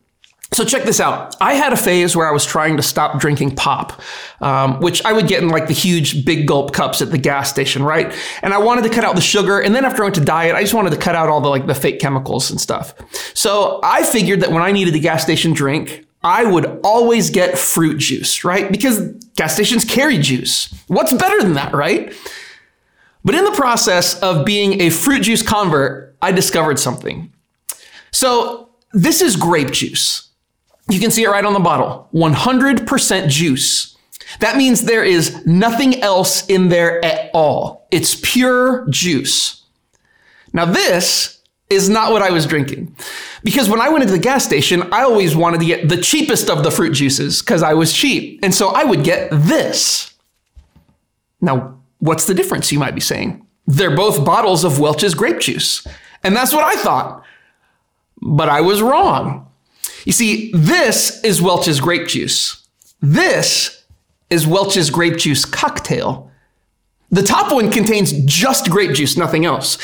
So 0.53 0.63
check 0.63 0.83
this 0.83 0.99
out. 0.99 1.35
I 1.41 1.55
had 1.55 1.73
a 1.73 1.77
phase 1.77 2.15
where 2.15 2.27
I 2.27 2.31
was 2.31 2.45
trying 2.45 2.77
to 2.77 2.83
stop 2.83 3.19
drinking 3.19 3.55
pop, 3.55 4.01
um, 4.41 4.79
which 4.79 5.03
I 5.03 5.11
would 5.11 5.27
get 5.27 5.43
in 5.43 5.49
like 5.49 5.67
the 5.67 5.73
huge 5.73 6.23
big 6.23 6.47
gulp 6.47 6.71
cups 6.71 7.01
at 7.01 7.11
the 7.11 7.17
gas 7.17 7.49
station, 7.49 7.83
right? 7.83 8.15
And 8.41 8.53
I 8.53 8.59
wanted 8.59 8.83
to 8.83 8.89
cut 8.89 9.03
out 9.03 9.15
the 9.15 9.21
sugar. 9.21 9.59
And 9.59 9.75
then 9.75 9.83
after 9.83 10.01
I 10.01 10.05
went 10.05 10.15
to 10.15 10.21
diet, 10.21 10.55
I 10.55 10.61
just 10.61 10.73
wanted 10.73 10.91
to 10.91 10.97
cut 10.97 11.15
out 11.15 11.29
all 11.29 11.41
the 11.41 11.49
like 11.49 11.65
the 11.67 11.75
fake 11.75 11.99
chemicals 11.99 12.51
and 12.51 12.61
stuff. 12.61 12.93
So 13.33 13.79
I 13.83 14.03
figured 14.03 14.39
that 14.41 14.51
when 14.51 14.61
I 14.61 14.71
needed 14.71 14.95
a 14.95 14.99
gas 14.99 15.23
station 15.23 15.51
drink, 15.51 16.05
I 16.23 16.45
would 16.45 16.79
always 16.83 17.29
get 17.29 17.57
fruit 17.57 17.97
juice, 17.97 18.43
right? 18.43 18.71
Because 18.71 18.99
gas 19.35 19.53
stations 19.55 19.83
carry 19.83 20.17
juice. 20.19 20.73
What's 20.87 21.11
better 21.11 21.41
than 21.41 21.53
that, 21.53 21.73
right? 21.73 22.13
But 23.25 23.35
in 23.35 23.43
the 23.43 23.51
process 23.51 24.19
of 24.21 24.45
being 24.45 24.81
a 24.81 24.89
fruit 24.89 25.23
juice 25.23 25.41
convert, 25.41 26.14
I 26.25 26.31
discovered 26.31 26.79
something. 26.79 27.31
So 28.11 28.69
this 28.93 29.21
is 29.21 29.35
grape 29.35 29.69
juice. 29.69 30.29
You 30.89 30.99
can 30.99 31.11
see 31.11 31.23
it 31.23 31.29
right 31.29 31.45
on 31.45 31.53
the 31.53 31.59
bottle 31.59 32.09
100% 32.15 33.29
juice. 33.29 33.95
That 34.39 34.57
means 34.57 34.81
there 34.81 35.03
is 35.03 35.45
nothing 35.45 36.01
else 36.01 36.43
in 36.47 36.69
there 36.69 37.03
at 37.05 37.29
all. 37.35 37.87
It's 37.91 38.15
pure 38.15 38.87
juice. 38.89 39.63
Now, 40.51 40.65
this 40.65 41.43
is 41.69 41.89
not 41.89 42.11
what 42.11 42.23
I 42.23 42.31
was 42.31 42.47
drinking. 42.47 42.95
Because 43.43 43.69
when 43.69 43.79
I 43.79 43.89
went 43.89 44.01
into 44.01 44.13
the 44.13 44.19
gas 44.19 44.43
station, 44.43 44.81
I 44.91 45.03
always 45.03 45.35
wanted 45.35 45.59
to 45.59 45.65
get 45.67 45.89
the 45.89 45.97
cheapest 45.97 46.49
of 46.49 46.63
the 46.63 46.71
fruit 46.71 46.93
juices 46.93 47.41
because 47.41 47.61
I 47.61 47.75
was 47.75 47.93
cheap. 47.93 48.39
And 48.41 48.53
so 48.53 48.69
I 48.69 48.83
would 48.83 49.03
get 49.03 49.29
this. 49.31 50.11
Now, 51.39 51.79
what's 51.99 52.25
the 52.25 52.33
difference, 52.33 52.71
you 52.71 52.79
might 52.79 52.95
be 52.95 53.01
saying? 53.01 53.45
They're 53.67 53.95
both 53.95 54.25
bottles 54.25 54.63
of 54.63 54.79
Welch's 54.79 55.13
grape 55.13 55.39
juice. 55.39 55.85
And 56.25 56.35
that's 56.35 56.53
what 56.53 56.63
I 56.63 56.75
thought. 56.81 57.23
But 58.19 58.49
I 58.49 58.61
was 58.61 58.81
wrong. 58.81 59.47
You 60.05 60.11
see, 60.11 60.51
this 60.53 61.23
is 61.23 61.39
Welch's 61.39 61.79
grape 61.79 62.07
juice. 62.07 62.67
This 62.99 63.85
is 64.31 64.47
Welch's 64.47 64.89
grape 64.89 65.17
juice 65.17 65.45
cocktail. 65.45 66.31
The 67.11 67.21
top 67.21 67.53
one 67.53 67.71
contains 67.71 68.11
just 68.25 68.71
grape 68.71 68.95
juice, 68.95 69.15
nothing 69.15 69.45
else. 69.45 69.77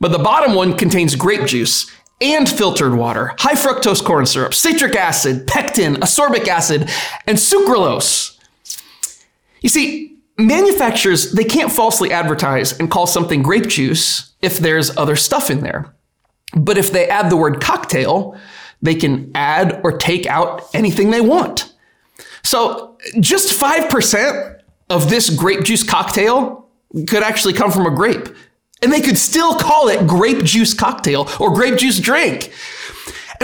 But 0.00 0.10
the 0.10 0.18
bottom 0.18 0.54
one 0.54 0.76
contains 0.76 1.14
grape 1.14 1.46
juice 1.46 1.88
and 2.20 2.48
filtered 2.48 2.94
water, 2.94 3.32
high 3.38 3.54
fructose 3.54 4.04
corn 4.04 4.26
syrup, 4.26 4.52
citric 4.52 4.96
acid, 4.96 5.46
pectin, 5.46 5.94
ascorbic 5.96 6.48
acid, 6.48 6.90
and 7.28 7.38
sucralose. 7.38 8.36
You 9.60 9.68
see, 9.68 10.18
manufacturers, 10.38 11.32
they 11.32 11.44
can't 11.44 11.70
falsely 11.70 12.10
advertise 12.12 12.76
and 12.78 12.90
call 12.90 13.06
something 13.06 13.42
grape 13.42 13.68
juice 13.68 14.33
if 14.44 14.58
there's 14.58 14.96
other 14.96 15.16
stuff 15.16 15.50
in 15.50 15.60
there. 15.60 15.94
But 16.54 16.78
if 16.78 16.92
they 16.92 17.08
add 17.08 17.30
the 17.30 17.36
word 17.36 17.60
cocktail, 17.60 18.38
they 18.82 18.94
can 18.94 19.32
add 19.34 19.80
or 19.82 19.96
take 19.96 20.26
out 20.26 20.62
anything 20.74 21.10
they 21.10 21.22
want. 21.22 21.72
So 22.42 22.98
just 23.18 23.58
5% 23.58 24.60
of 24.90 25.08
this 25.08 25.30
grape 25.30 25.64
juice 25.64 25.82
cocktail 25.82 26.68
could 27.08 27.22
actually 27.22 27.54
come 27.54 27.72
from 27.72 27.86
a 27.86 27.90
grape. 27.90 28.28
And 28.82 28.92
they 28.92 29.00
could 29.00 29.16
still 29.16 29.54
call 29.54 29.88
it 29.88 30.06
grape 30.06 30.44
juice 30.44 30.74
cocktail 30.74 31.28
or 31.40 31.54
grape 31.54 31.78
juice 31.78 31.98
drink. 31.98 32.52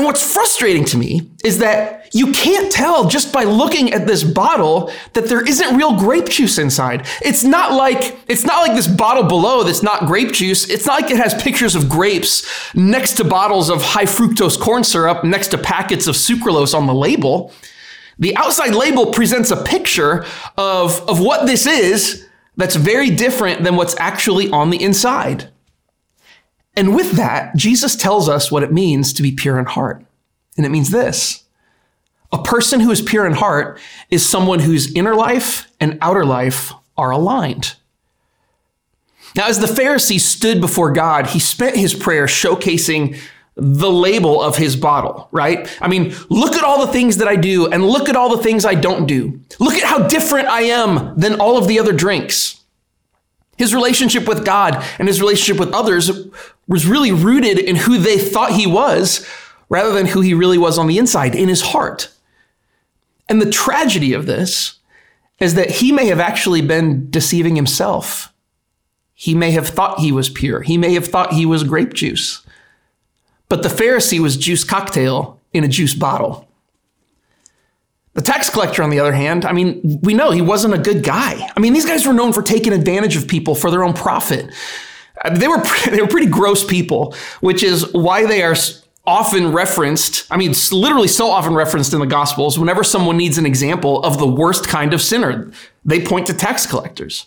And 0.00 0.06
what's 0.06 0.22
frustrating 0.22 0.86
to 0.86 0.96
me 0.96 1.30
is 1.44 1.58
that 1.58 2.08
you 2.14 2.32
can't 2.32 2.72
tell 2.72 3.06
just 3.06 3.34
by 3.34 3.44
looking 3.44 3.92
at 3.92 4.06
this 4.06 4.24
bottle 4.24 4.90
that 5.12 5.26
there 5.26 5.46
isn't 5.46 5.76
real 5.76 5.94
grape 5.94 6.30
juice 6.30 6.56
inside. 6.56 7.06
It's 7.20 7.44
not 7.44 7.74
like 7.74 8.18
it's 8.26 8.46
not 8.46 8.66
like 8.66 8.74
this 8.74 8.86
bottle 8.86 9.24
below 9.24 9.62
that's 9.62 9.82
not 9.82 10.06
grape 10.06 10.32
juice. 10.32 10.70
It's 10.70 10.86
not 10.86 11.02
like 11.02 11.10
it 11.10 11.18
has 11.18 11.34
pictures 11.42 11.74
of 11.74 11.90
grapes 11.90 12.48
next 12.74 13.18
to 13.18 13.24
bottles 13.24 13.68
of 13.68 13.82
high 13.82 14.06
fructose 14.06 14.58
corn 14.58 14.84
syrup 14.84 15.22
next 15.22 15.48
to 15.48 15.58
packets 15.58 16.06
of 16.06 16.14
sucralose 16.14 16.74
on 16.74 16.86
the 16.86 16.94
label. 16.94 17.52
The 18.18 18.34
outside 18.38 18.74
label 18.74 19.12
presents 19.12 19.50
a 19.50 19.62
picture 19.62 20.24
of, 20.56 21.06
of 21.10 21.20
what 21.20 21.46
this 21.46 21.66
is 21.66 22.26
that's 22.56 22.74
very 22.74 23.10
different 23.10 23.64
than 23.64 23.76
what's 23.76 23.96
actually 23.98 24.48
on 24.48 24.70
the 24.70 24.82
inside. 24.82 25.49
And 26.74 26.94
with 26.94 27.12
that, 27.12 27.56
Jesus 27.56 27.96
tells 27.96 28.28
us 28.28 28.50
what 28.50 28.62
it 28.62 28.72
means 28.72 29.12
to 29.14 29.22
be 29.22 29.32
pure 29.32 29.58
in 29.58 29.66
heart. 29.66 30.04
And 30.56 30.64
it 30.64 30.70
means 30.70 30.90
this 30.90 31.44
a 32.32 32.42
person 32.42 32.80
who 32.80 32.90
is 32.90 33.02
pure 33.02 33.26
in 33.26 33.32
heart 33.32 33.80
is 34.10 34.28
someone 34.28 34.60
whose 34.60 34.94
inner 34.94 35.14
life 35.14 35.70
and 35.80 35.98
outer 36.00 36.24
life 36.24 36.72
are 36.96 37.10
aligned. 37.10 37.74
Now, 39.34 39.48
as 39.48 39.60
the 39.60 39.66
Pharisee 39.66 40.20
stood 40.20 40.60
before 40.60 40.92
God, 40.92 41.28
he 41.28 41.38
spent 41.38 41.76
his 41.76 41.94
prayer 41.94 42.26
showcasing 42.26 43.18
the 43.56 43.90
label 43.90 44.40
of 44.40 44.56
his 44.56 44.76
bottle, 44.76 45.28
right? 45.32 45.68
I 45.80 45.88
mean, 45.88 46.14
look 46.28 46.54
at 46.54 46.64
all 46.64 46.84
the 46.84 46.92
things 46.92 47.18
that 47.18 47.28
I 47.28 47.36
do 47.36 47.70
and 47.70 47.84
look 47.84 48.08
at 48.08 48.16
all 48.16 48.34
the 48.34 48.42
things 48.42 48.64
I 48.64 48.74
don't 48.74 49.06
do. 49.06 49.40
Look 49.58 49.74
at 49.74 49.84
how 49.84 50.08
different 50.08 50.48
I 50.48 50.62
am 50.62 51.18
than 51.18 51.40
all 51.40 51.58
of 51.58 51.68
the 51.68 51.78
other 51.78 51.92
drinks. 51.92 52.59
His 53.60 53.74
relationship 53.74 54.26
with 54.26 54.46
God 54.46 54.82
and 54.98 55.06
his 55.06 55.20
relationship 55.20 55.60
with 55.60 55.74
others 55.74 56.10
was 56.66 56.86
really 56.86 57.12
rooted 57.12 57.58
in 57.58 57.76
who 57.76 57.98
they 57.98 58.16
thought 58.16 58.52
he 58.52 58.66
was 58.66 59.28
rather 59.68 59.92
than 59.92 60.06
who 60.06 60.22
he 60.22 60.32
really 60.32 60.56
was 60.56 60.78
on 60.78 60.86
the 60.86 60.96
inside, 60.96 61.34
in 61.34 61.50
his 61.50 61.60
heart. 61.60 62.08
And 63.28 63.38
the 63.38 63.50
tragedy 63.50 64.14
of 64.14 64.24
this 64.24 64.78
is 65.40 65.56
that 65.56 65.72
he 65.72 65.92
may 65.92 66.06
have 66.06 66.20
actually 66.20 66.62
been 66.62 67.10
deceiving 67.10 67.54
himself. 67.54 68.32
He 69.12 69.34
may 69.34 69.50
have 69.50 69.68
thought 69.68 70.00
he 70.00 70.10
was 70.10 70.30
pure. 70.30 70.62
He 70.62 70.78
may 70.78 70.94
have 70.94 71.08
thought 71.08 71.34
he 71.34 71.44
was 71.44 71.62
grape 71.62 71.92
juice. 71.92 72.40
But 73.50 73.62
the 73.62 73.68
Pharisee 73.68 74.20
was 74.20 74.38
juice 74.38 74.64
cocktail 74.64 75.38
in 75.52 75.64
a 75.64 75.68
juice 75.68 75.94
bottle. 75.94 76.48
The 78.20 78.26
tax 78.26 78.50
collector, 78.50 78.82
on 78.82 78.90
the 78.90 79.00
other 79.00 79.14
hand, 79.14 79.46
I 79.46 79.52
mean, 79.52 79.98
we 80.02 80.12
know 80.12 80.30
he 80.30 80.42
wasn't 80.42 80.74
a 80.74 80.78
good 80.78 81.02
guy. 81.02 81.50
I 81.56 81.58
mean, 81.58 81.72
these 81.72 81.86
guys 81.86 82.06
were 82.06 82.12
known 82.12 82.34
for 82.34 82.42
taking 82.42 82.74
advantage 82.74 83.16
of 83.16 83.26
people 83.26 83.54
for 83.54 83.70
their 83.70 83.82
own 83.82 83.94
profit. 83.94 84.52
Uh, 85.24 85.30
they 85.30 85.48
were 85.48 85.62
they 85.90 86.02
were 86.02 86.06
pretty 86.06 86.26
gross 86.26 86.62
people, 86.62 87.14
which 87.40 87.62
is 87.62 87.90
why 87.94 88.26
they 88.26 88.42
are 88.42 88.54
often 89.06 89.52
referenced. 89.52 90.30
I 90.30 90.36
mean, 90.36 90.52
literally 90.70 91.08
so 91.08 91.30
often 91.30 91.54
referenced 91.54 91.94
in 91.94 92.00
the 92.00 92.06
Gospels. 92.06 92.58
Whenever 92.58 92.84
someone 92.84 93.16
needs 93.16 93.38
an 93.38 93.46
example 93.46 94.02
of 94.02 94.18
the 94.18 94.26
worst 94.26 94.68
kind 94.68 94.92
of 94.92 95.00
sinner, 95.00 95.50
they 95.86 96.04
point 96.04 96.26
to 96.26 96.34
tax 96.34 96.66
collectors. 96.66 97.24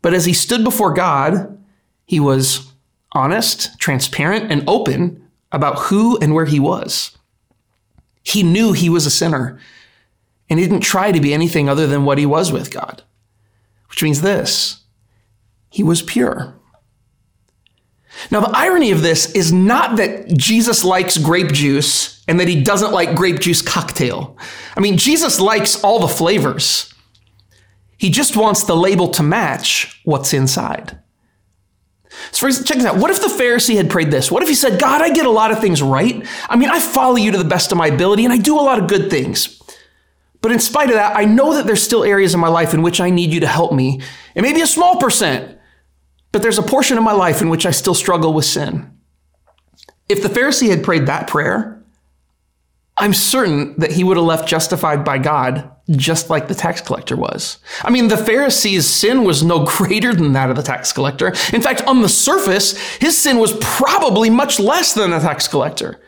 But 0.00 0.14
as 0.14 0.24
he 0.24 0.32
stood 0.32 0.64
before 0.64 0.94
God, 0.94 1.62
he 2.06 2.18
was 2.18 2.72
honest, 3.12 3.78
transparent, 3.78 4.50
and 4.50 4.66
open 4.66 5.28
about 5.52 5.80
who 5.80 6.16
and 6.20 6.34
where 6.34 6.46
he 6.46 6.60
was. 6.60 7.15
He 8.26 8.42
knew 8.42 8.72
he 8.72 8.90
was 8.90 9.06
a 9.06 9.10
sinner, 9.10 9.56
and 10.50 10.58
he 10.58 10.66
didn't 10.66 10.80
try 10.80 11.12
to 11.12 11.20
be 11.20 11.32
anything 11.32 11.68
other 11.68 11.86
than 11.86 12.04
what 12.04 12.18
he 12.18 12.26
was 12.26 12.50
with 12.50 12.72
God, 12.72 13.04
which 13.88 14.02
means 14.02 14.20
this 14.20 14.82
he 15.70 15.84
was 15.84 16.02
pure. 16.02 16.54
Now, 18.32 18.40
the 18.40 18.56
irony 18.56 18.90
of 18.90 19.02
this 19.02 19.30
is 19.32 19.52
not 19.52 19.96
that 19.98 20.36
Jesus 20.36 20.82
likes 20.82 21.18
grape 21.18 21.52
juice 21.52 22.24
and 22.26 22.40
that 22.40 22.48
he 22.48 22.60
doesn't 22.62 22.92
like 22.92 23.14
grape 23.14 23.38
juice 23.38 23.62
cocktail. 23.62 24.36
I 24.76 24.80
mean, 24.80 24.96
Jesus 24.96 25.38
likes 25.38 25.84
all 25.84 26.00
the 26.00 26.08
flavors. 26.08 26.92
He 27.98 28.10
just 28.10 28.36
wants 28.36 28.64
the 28.64 28.74
label 28.74 29.08
to 29.10 29.22
match 29.22 30.00
what's 30.04 30.32
inside. 30.32 30.98
So 32.30 32.50
check 32.50 32.76
this 32.76 32.84
out. 32.84 32.96
What 32.96 33.10
if 33.10 33.20
the 33.20 33.28
Pharisee 33.28 33.76
had 33.76 33.90
prayed 33.90 34.10
this? 34.10 34.30
What 34.30 34.42
if 34.42 34.48
he 34.48 34.54
said, 34.54 34.80
God, 34.80 35.02
I 35.02 35.10
get 35.10 35.26
a 35.26 35.30
lot 35.30 35.50
of 35.50 35.60
things 35.60 35.82
right. 35.82 36.26
I 36.48 36.56
mean, 36.56 36.70
I 36.70 36.80
follow 36.80 37.16
you 37.16 37.30
to 37.32 37.38
the 37.38 37.44
best 37.44 37.72
of 37.72 37.78
my 37.78 37.88
ability 37.88 38.24
and 38.24 38.32
I 38.32 38.38
do 38.38 38.58
a 38.58 38.62
lot 38.62 38.78
of 38.78 38.88
good 38.88 39.10
things. 39.10 39.60
But 40.42 40.52
in 40.52 40.58
spite 40.58 40.88
of 40.88 40.94
that, 40.94 41.16
I 41.16 41.24
know 41.24 41.54
that 41.54 41.66
there's 41.66 41.82
still 41.82 42.04
areas 42.04 42.34
in 42.34 42.40
my 42.40 42.48
life 42.48 42.74
in 42.74 42.82
which 42.82 43.00
I 43.00 43.10
need 43.10 43.32
you 43.32 43.40
to 43.40 43.46
help 43.46 43.72
me. 43.72 44.00
And 44.34 44.44
maybe 44.44 44.60
a 44.60 44.66
small 44.66 44.96
percent, 44.96 45.58
but 46.32 46.42
there's 46.42 46.58
a 46.58 46.62
portion 46.62 46.98
of 46.98 47.04
my 47.04 47.12
life 47.12 47.40
in 47.40 47.48
which 47.48 47.66
I 47.66 47.70
still 47.70 47.94
struggle 47.94 48.32
with 48.32 48.44
sin. 48.44 48.90
If 50.08 50.22
the 50.22 50.28
Pharisee 50.28 50.68
had 50.68 50.84
prayed 50.84 51.06
that 51.06 51.26
prayer, 51.26 51.82
I'm 52.96 53.12
certain 53.12 53.78
that 53.78 53.92
he 53.92 54.04
would 54.04 54.16
have 54.16 54.26
left 54.26 54.48
justified 54.48 55.04
by 55.04 55.18
God 55.18 55.70
just 55.90 56.30
like 56.30 56.48
the 56.48 56.54
tax 56.54 56.80
collector 56.80 57.16
was. 57.16 57.58
I 57.82 57.90
mean, 57.90 58.08
the 58.08 58.16
Pharisee's 58.16 58.86
sin 58.88 59.24
was 59.24 59.42
no 59.42 59.64
greater 59.76 60.14
than 60.14 60.32
that 60.32 60.50
of 60.50 60.56
the 60.56 60.62
tax 60.62 60.92
collector. 60.92 61.28
In 61.52 61.62
fact, 61.62 61.82
on 61.86 62.02
the 62.02 62.08
surface, 62.08 62.76
his 62.96 63.16
sin 63.16 63.38
was 63.38 63.56
probably 63.60 64.30
much 64.30 64.58
less 64.58 64.94
than 64.94 65.10
the 65.10 65.20
tax 65.20 65.46
collector. 65.46 66.00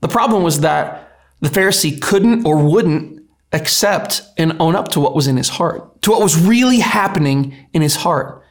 The 0.00 0.08
problem 0.08 0.42
was 0.42 0.60
that 0.60 1.16
the 1.40 1.48
Pharisee 1.48 2.00
couldn't 2.00 2.46
or 2.46 2.56
wouldn't 2.56 3.22
accept 3.52 4.22
and 4.36 4.56
own 4.60 4.76
up 4.76 4.88
to 4.88 5.00
what 5.00 5.14
was 5.14 5.26
in 5.26 5.36
his 5.36 5.48
heart, 5.48 6.02
to 6.02 6.10
what 6.10 6.20
was 6.20 6.38
really 6.38 6.80
happening 6.80 7.54
in 7.72 7.82
his 7.82 7.96
heart. 7.96 8.42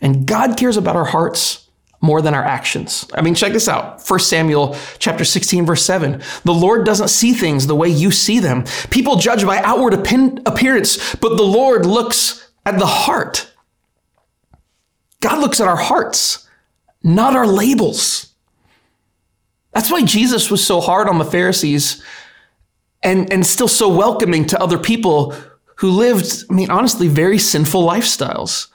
And 0.00 0.26
God 0.26 0.56
cares 0.56 0.76
about 0.76 0.96
our 0.96 1.04
hearts 1.04 1.69
more 2.00 2.22
than 2.22 2.34
our 2.34 2.42
actions. 2.42 3.06
I 3.14 3.20
mean, 3.20 3.34
check 3.34 3.52
this 3.52 3.68
out. 3.68 4.02
1 4.06 4.20
Samuel 4.20 4.76
chapter 4.98 5.24
16 5.24 5.66
verse 5.66 5.84
7. 5.84 6.22
The 6.44 6.54
Lord 6.54 6.86
doesn't 6.86 7.08
see 7.08 7.32
things 7.32 7.66
the 7.66 7.76
way 7.76 7.88
you 7.88 8.10
see 8.10 8.38
them. 8.38 8.64
People 8.90 9.16
judge 9.16 9.44
by 9.44 9.58
outward 9.58 9.94
appearance, 9.94 11.14
but 11.16 11.36
the 11.36 11.42
Lord 11.42 11.84
looks 11.84 12.50
at 12.64 12.78
the 12.78 12.86
heart. 12.86 13.52
God 15.20 15.40
looks 15.40 15.60
at 15.60 15.68
our 15.68 15.76
hearts, 15.76 16.48
not 17.02 17.36
our 17.36 17.46
labels. 17.46 18.32
That's 19.72 19.90
why 19.90 20.02
Jesus 20.02 20.50
was 20.50 20.64
so 20.64 20.80
hard 20.80 21.08
on 21.08 21.18
the 21.18 21.24
Pharisees 21.24 22.02
and, 23.02 23.30
and 23.32 23.46
still 23.46 23.68
so 23.68 23.88
welcoming 23.88 24.46
to 24.46 24.60
other 24.60 24.78
people 24.78 25.34
who 25.76 25.90
lived, 25.90 26.44
I 26.50 26.54
mean, 26.54 26.70
honestly, 26.70 27.08
very 27.08 27.38
sinful 27.38 27.86
lifestyles. 27.86 28.68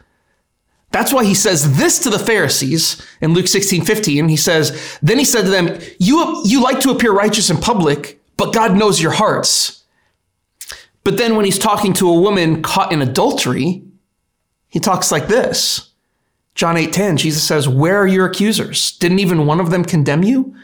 That's 0.96 1.12
why 1.12 1.26
he 1.26 1.34
says 1.34 1.78
this 1.78 2.00
to 2.00 2.10
the 2.10 2.18
Pharisees 2.18 3.06
in 3.20 3.34
Luke 3.34 3.50
16, 3.50 3.84
15. 3.84 4.30
He 4.30 4.38
says, 4.38 4.98
Then 5.02 5.20
he 5.20 5.26
said 5.26 5.42
to 5.42 5.50
them, 5.50 5.78
you, 6.00 6.42
you 6.46 6.64
like 6.64 6.80
to 6.80 6.90
appear 6.90 7.12
righteous 7.12 7.50
in 7.50 7.58
public, 7.58 8.22
but 8.38 8.54
God 8.54 8.78
knows 8.78 9.02
your 9.02 9.12
hearts. 9.12 9.84
But 11.04 11.18
then 11.18 11.36
when 11.36 11.44
he's 11.44 11.60
talking 11.60 11.92
to 11.96 12.08
a 12.08 12.22
woman 12.22 12.62
caught 12.62 12.94
in 12.94 13.02
adultery, 13.02 13.84
he 14.70 14.80
talks 14.80 15.12
like 15.12 15.28
this. 15.28 15.92
John 16.54 16.78
8, 16.78 16.94
10, 16.94 17.18
Jesus 17.18 17.46
says, 17.46 17.68
Where 17.68 17.98
are 17.98 18.08
your 18.08 18.28
accusers? 18.28 18.98
Didn't 18.98 19.20
even 19.20 19.46
one 19.46 19.60
of 19.60 19.72
them 19.72 19.84
condemn 19.84 20.24
you? 20.24 20.56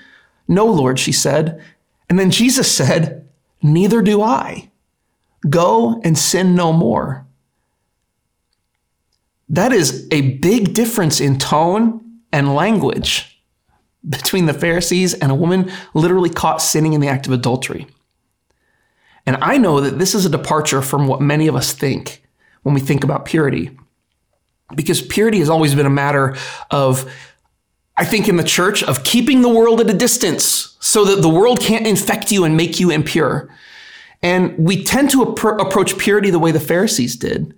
No, 0.47 0.65
Lord, 0.65 0.97
she 0.97 1.11
said. 1.11 1.61
And 2.09 2.17
then 2.17 2.31
Jesus 2.31 2.73
said, 2.73 3.27
Neither 3.61 4.01
do 4.01 4.21
I. 4.21 4.71
Go 5.49 5.99
and 6.05 6.17
sin 6.17 6.55
no 6.55 6.71
more. 6.71 7.27
That 9.51 9.71
is 9.71 10.07
a 10.11 10.37
big 10.37 10.73
difference 10.73 11.21
in 11.21 11.37
tone 11.37 12.19
and 12.31 12.55
language. 12.55 13.27
between 14.07 14.45
the 14.45 14.53
Pharisees 14.53 15.13
and 15.13 15.31
a 15.31 15.35
woman 15.35 15.71
literally 15.93 16.29
caught 16.29 16.61
sinning 16.61 16.93
in 16.93 17.01
the 17.01 17.07
act 17.07 17.27
of 17.27 17.33
adultery. 17.33 17.87
And 19.25 19.37
I 19.41 19.57
know 19.57 19.79
that 19.81 19.99
this 19.99 20.15
is 20.15 20.25
a 20.25 20.29
departure 20.29 20.81
from 20.81 21.07
what 21.07 21.21
many 21.21 21.47
of 21.47 21.55
us 21.55 21.73
think 21.73 22.23
when 22.63 22.73
we 22.73 22.81
think 22.81 23.03
about 23.03 23.25
purity. 23.25 23.77
Because 24.75 25.01
purity 25.01 25.39
has 25.39 25.49
always 25.49 25.75
been 25.75 25.85
a 25.85 25.91
matter 25.91 26.35
of, 26.71 27.11
I 27.97 28.05
think, 28.05 28.27
in 28.27 28.37
the 28.37 28.43
church, 28.43 28.81
of 28.83 29.03
keeping 29.03 29.41
the 29.41 29.49
world 29.49 29.81
at 29.81 29.89
a 29.89 29.93
distance 29.93 30.75
so 30.79 31.05
that 31.05 31.21
the 31.21 31.29
world 31.29 31.59
can't 31.59 31.85
infect 31.85 32.31
you 32.31 32.43
and 32.43 32.57
make 32.57 32.79
you 32.79 32.89
impure. 32.89 33.53
And 34.23 34.57
we 34.57 34.83
tend 34.83 35.11
to 35.11 35.21
approach 35.23 35.97
purity 35.97 36.31
the 36.31 36.39
way 36.39 36.51
the 36.51 36.59
Pharisees 36.59 37.15
did. 37.15 37.53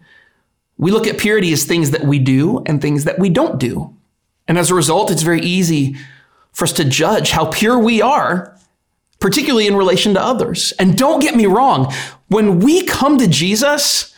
We 0.78 0.92
look 0.92 1.08
at 1.08 1.18
purity 1.18 1.54
as 1.54 1.64
things 1.64 1.92
that 1.92 2.04
we 2.04 2.20
do 2.20 2.64
and 2.66 2.82
things 2.82 3.04
that 3.04 3.20
we 3.20 3.30
don't 3.30 3.60
do. 3.60 3.96
And 4.48 4.58
as 4.58 4.70
a 4.70 4.76
result, 4.76 5.12
it's 5.12 5.22
very 5.22 5.42
easy 5.42 5.96
for 6.52 6.66
us 6.66 6.74
to 6.74 6.86
judge 6.86 7.32
how 7.32 7.46
pure 7.46 7.80
we 7.80 8.02
are, 8.02 8.58
particularly 9.20 9.68
in 9.68 9.76
relation 9.76 10.14
to 10.14 10.22
others. 10.22 10.74
And 10.80 10.98
don't 10.98 11.22
get 11.22 11.36
me 11.36 11.46
wrong, 11.46 11.94
when 12.28 12.60
we 12.60 12.86
come 12.86 13.18
to 13.20 13.28
Jesus, 13.28 14.14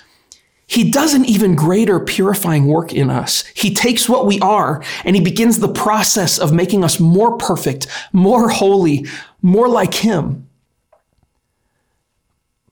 he 0.67 0.89
does 0.89 1.13
an 1.13 1.25
even 1.25 1.55
greater 1.55 1.99
purifying 1.99 2.65
work 2.65 2.91
in 2.91 3.09
us. 3.09 3.45
He 3.53 3.73
takes 3.73 4.09
what 4.09 4.25
we 4.25 4.39
are 4.39 4.83
and 5.03 5.15
he 5.15 5.21
begins 5.21 5.59
the 5.59 5.71
process 5.71 6.39
of 6.39 6.53
making 6.53 6.83
us 6.83 6.99
more 6.99 7.37
perfect, 7.37 7.87
more 8.13 8.49
holy, 8.49 9.05
more 9.41 9.69
like 9.69 9.93
him. 9.93 10.47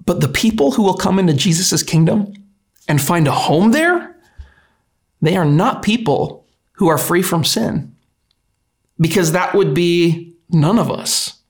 But 0.05 0.21
the 0.21 0.27
people 0.27 0.71
who 0.71 0.81
will 0.81 0.95
come 0.95 1.19
into 1.19 1.33
Jesus' 1.33 1.83
kingdom 1.83 2.33
and 2.87 3.01
find 3.01 3.27
a 3.27 3.31
home 3.31 3.71
there, 3.71 4.15
they 5.21 5.37
are 5.37 5.45
not 5.45 5.83
people 5.83 6.45
who 6.73 6.87
are 6.87 6.97
free 6.97 7.21
from 7.21 7.43
sin. 7.43 7.95
Because 8.99 9.31
that 9.31 9.53
would 9.53 9.73
be 9.73 10.35
none 10.49 10.77
of 10.77 10.91
us. 10.91 11.41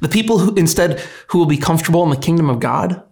The 0.00 0.08
people 0.08 0.38
who 0.38 0.54
instead 0.54 1.00
who 1.28 1.38
will 1.38 1.46
be 1.46 1.56
comfortable 1.56 2.04
in 2.04 2.10
the 2.10 2.16
kingdom 2.16 2.50
of 2.50 2.60
God 2.60 3.02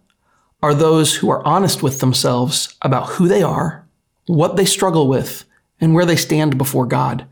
are 0.63 0.75
those 0.75 1.15
who 1.15 1.31
are 1.31 1.47
honest 1.47 1.83
with 1.83 2.01
themselves 2.01 2.77
about 2.83 3.09
who 3.11 3.29
they 3.29 3.43
are, 3.43 3.87
what 4.27 4.57
they 4.57 4.65
struggle 4.65 5.09
with, 5.09 5.45
and 5.81 5.95
where 5.95 6.05
they 6.05 6.17
stand 6.17 6.59
before 6.59 6.87
God. 6.87 7.27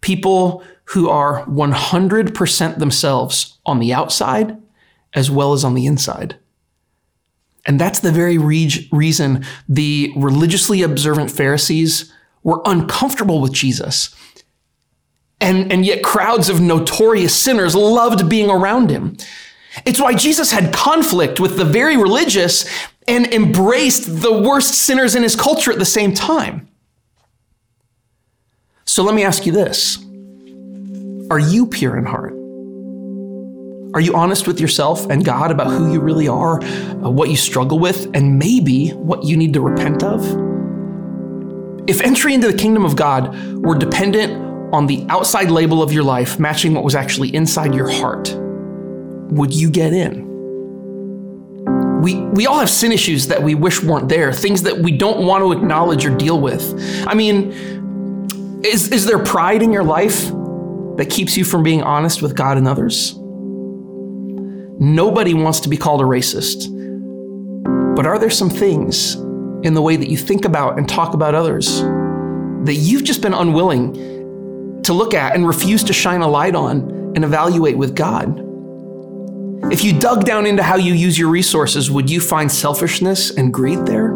People 0.00 0.64
who 0.84 1.08
are 1.08 1.44
100% 1.44 2.78
themselves 2.78 3.58
on 3.66 3.78
the 3.78 3.92
outside 3.92 4.60
as 5.14 5.30
well 5.30 5.52
as 5.52 5.64
on 5.64 5.74
the 5.74 5.86
inside. 5.86 6.36
And 7.70 7.80
that's 7.80 8.00
the 8.00 8.10
very 8.10 8.36
re- 8.36 8.88
reason 8.90 9.44
the 9.68 10.12
religiously 10.16 10.82
observant 10.82 11.30
Pharisees 11.30 12.12
were 12.42 12.60
uncomfortable 12.64 13.40
with 13.40 13.52
Jesus. 13.52 14.12
And, 15.40 15.70
and 15.70 15.86
yet, 15.86 16.02
crowds 16.02 16.48
of 16.48 16.60
notorious 16.60 17.40
sinners 17.40 17.76
loved 17.76 18.28
being 18.28 18.50
around 18.50 18.90
him. 18.90 19.16
It's 19.86 20.00
why 20.00 20.14
Jesus 20.14 20.50
had 20.50 20.74
conflict 20.74 21.38
with 21.38 21.58
the 21.58 21.64
very 21.64 21.96
religious 21.96 22.68
and 23.06 23.32
embraced 23.32 24.20
the 24.20 24.42
worst 24.42 24.74
sinners 24.74 25.14
in 25.14 25.22
his 25.22 25.36
culture 25.36 25.70
at 25.70 25.78
the 25.78 25.84
same 25.84 26.12
time. 26.12 26.68
So 28.84 29.04
let 29.04 29.14
me 29.14 29.22
ask 29.22 29.46
you 29.46 29.52
this 29.52 29.96
Are 31.30 31.38
you 31.38 31.68
pure 31.68 31.96
in 31.96 32.04
heart? 32.04 32.39
Are 33.92 34.00
you 34.00 34.14
honest 34.14 34.46
with 34.46 34.60
yourself 34.60 35.10
and 35.10 35.24
God 35.24 35.50
about 35.50 35.66
who 35.66 35.92
you 35.92 36.00
really 36.00 36.28
are, 36.28 36.62
uh, 36.62 37.10
what 37.10 37.28
you 37.28 37.36
struggle 37.36 37.80
with, 37.80 38.08
and 38.14 38.38
maybe 38.38 38.90
what 38.90 39.24
you 39.24 39.36
need 39.36 39.52
to 39.54 39.60
repent 39.60 40.04
of? 40.04 40.24
If 41.88 42.00
entry 42.02 42.34
into 42.34 42.46
the 42.46 42.56
kingdom 42.56 42.84
of 42.84 42.94
God 42.94 43.34
were 43.56 43.74
dependent 43.74 44.32
on 44.72 44.86
the 44.86 45.04
outside 45.08 45.50
label 45.50 45.82
of 45.82 45.92
your 45.92 46.04
life 46.04 46.38
matching 46.38 46.72
what 46.72 46.84
was 46.84 46.94
actually 46.94 47.34
inside 47.34 47.74
your 47.74 47.88
heart, 47.88 48.32
would 49.32 49.52
you 49.52 49.68
get 49.70 49.92
in? 49.92 50.28
We, 52.00 52.14
we 52.14 52.46
all 52.46 52.60
have 52.60 52.70
sin 52.70 52.92
issues 52.92 53.26
that 53.26 53.42
we 53.42 53.56
wish 53.56 53.82
weren't 53.82 54.08
there, 54.08 54.32
things 54.32 54.62
that 54.62 54.78
we 54.78 54.92
don't 54.92 55.26
want 55.26 55.42
to 55.42 55.50
acknowledge 55.50 56.06
or 56.06 56.16
deal 56.16 56.40
with. 56.40 56.62
I 57.08 57.14
mean, 57.14 57.50
is, 58.64 58.92
is 58.92 59.06
there 59.06 59.18
pride 59.18 59.64
in 59.64 59.72
your 59.72 59.84
life 59.84 60.28
that 60.96 61.08
keeps 61.10 61.36
you 61.36 61.44
from 61.44 61.64
being 61.64 61.82
honest 61.82 62.22
with 62.22 62.36
God 62.36 62.56
and 62.56 62.68
others? 62.68 63.19
Nobody 64.80 65.34
wants 65.34 65.60
to 65.60 65.68
be 65.68 65.76
called 65.76 66.00
a 66.00 66.04
racist. 66.04 66.74
But 67.94 68.06
are 68.06 68.18
there 68.18 68.30
some 68.30 68.48
things 68.48 69.14
in 69.62 69.74
the 69.74 69.82
way 69.82 69.96
that 69.96 70.08
you 70.08 70.16
think 70.16 70.46
about 70.46 70.78
and 70.78 70.88
talk 70.88 71.12
about 71.12 71.34
others 71.34 71.82
that 72.64 72.76
you've 72.78 73.04
just 73.04 73.20
been 73.20 73.34
unwilling 73.34 74.82
to 74.84 74.94
look 74.94 75.12
at 75.12 75.34
and 75.34 75.46
refuse 75.46 75.84
to 75.84 75.92
shine 75.92 76.22
a 76.22 76.28
light 76.28 76.54
on 76.54 77.12
and 77.14 77.24
evaluate 77.24 77.76
with 77.76 77.94
God? 77.94 78.38
If 79.70 79.84
you 79.84 80.00
dug 80.00 80.24
down 80.24 80.46
into 80.46 80.62
how 80.62 80.76
you 80.76 80.94
use 80.94 81.18
your 81.18 81.28
resources, 81.28 81.90
would 81.90 82.10
you 82.10 82.18
find 82.18 82.50
selfishness 82.50 83.36
and 83.36 83.52
greed 83.52 83.84
there? 83.84 84.14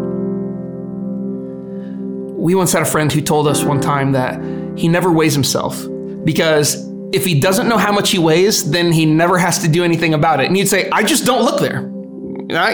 We 2.38 2.54
once 2.54 2.72
had 2.72 2.80
a 2.80 2.86
friend 2.86 3.12
who 3.12 3.20
told 3.20 3.48
us 3.48 3.62
one 3.62 3.82
time 3.82 4.12
that 4.12 4.42
he 4.78 4.88
never 4.88 5.12
weighs 5.12 5.34
himself 5.34 5.86
because 6.24 6.93
if 7.14 7.24
he 7.24 7.38
doesn't 7.38 7.68
know 7.68 7.78
how 7.78 7.92
much 7.92 8.10
he 8.10 8.18
weighs, 8.18 8.68
then 8.68 8.92
he 8.92 9.06
never 9.06 9.38
has 9.38 9.60
to 9.60 9.68
do 9.68 9.84
anything 9.84 10.14
about 10.14 10.40
it. 10.40 10.46
And 10.46 10.58
you'd 10.58 10.68
say, 10.68 10.90
I 10.90 11.04
just 11.04 11.24
don't 11.24 11.44
look 11.44 11.60
there. 11.60 11.88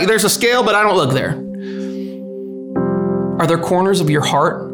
There's 0.06 0.24
a 0.24 0.30
scale, 0.30 0.62
but 0.62 0.74
I 0.74 0.82
don't 0.82 0.96
look 0.96 1.12
there. 1.12 1.32
Are 3.38 3.46
there 3.46 3.58
corners 3.58 4.00
of 4.00 4.08
your 4.08 4.22
heart 4.22 4.72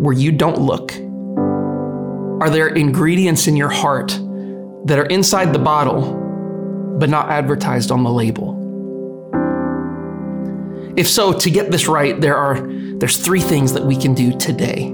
where 0.00 0.14
you 0.14 0.30
don't 0.30 0.58
look? 0.58 0.92
Are 2.42 2.48
there 2.48 2.68
ingredients 2.68 3.48
in 3.48 3.56
your 3.56 3.70
heart 3.70 4.10
that 4.86 4.98
are 4.98 5.06
inside 5.06 5.52
the 5.52 5.58
bottle, 5.58 6.96
but 6.98 7.10
not 7.10 7.28
advertised 7.28 7.90
on 7.90 8.04
the 8.04 8.10
label? 8.10 8.60
If 10.96 11.08
so, 11.08 11.32
to 11.32 11.50
get 11.50 11.72
this 11.72 11.88
right, 11.88 12.20
there 12.20 12.36
are 12.36 12.60
there's 12.98 13.16
three 13.16 13.40
things 13.40 13.72
that 13.72 13.84
we 13.84 13.96
can 13.96 14.14
do 14.14 14.36
today. 14.38 14.92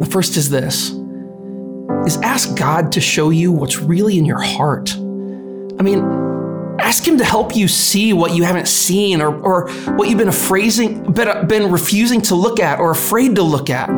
The 0.00 0.08
first 0.10 0.36
is 0.36 0.50
this 0.50 0.90
is 2.06 2.16
ask 2.18 2.56
God 2.56 2.92
to 2.92 3.00
show 3.00 3.30
you 3.30 3.52
what's 3.52 3.78
really 3.78 4.18
in 4.18 4.24
your 4.24 4.40
heart. 4.40 4.94
I 4.94 5.82
mean, 5.82 6.02
ask 6.80 7.06
Him 7.06 7.18
to 7.18 7.24
help 7.24 7.56
you 7.56 7.68
see 7.68 8.12
what 8.12 8.34
you 8.34 8.44
haven't 8.44 8.68
seen 8.68 9.20
or, 9.20 9.34
or 9.40 9.70
what 9.96 10.08
you've 10.08 10.18
been, 10.18 10.32
phrasing, 10.32 11.12
been, 11.12 11.46
been 11.46 11.70
refusing 11.70 12.20
to 12.22 12.34
look 12.34 12.60
at 12.60 12.78
or 12.78 12.90
afraid 12.90 13.36
to 13.36 13.42
look 13.42 13.70
at. 13.70 13.88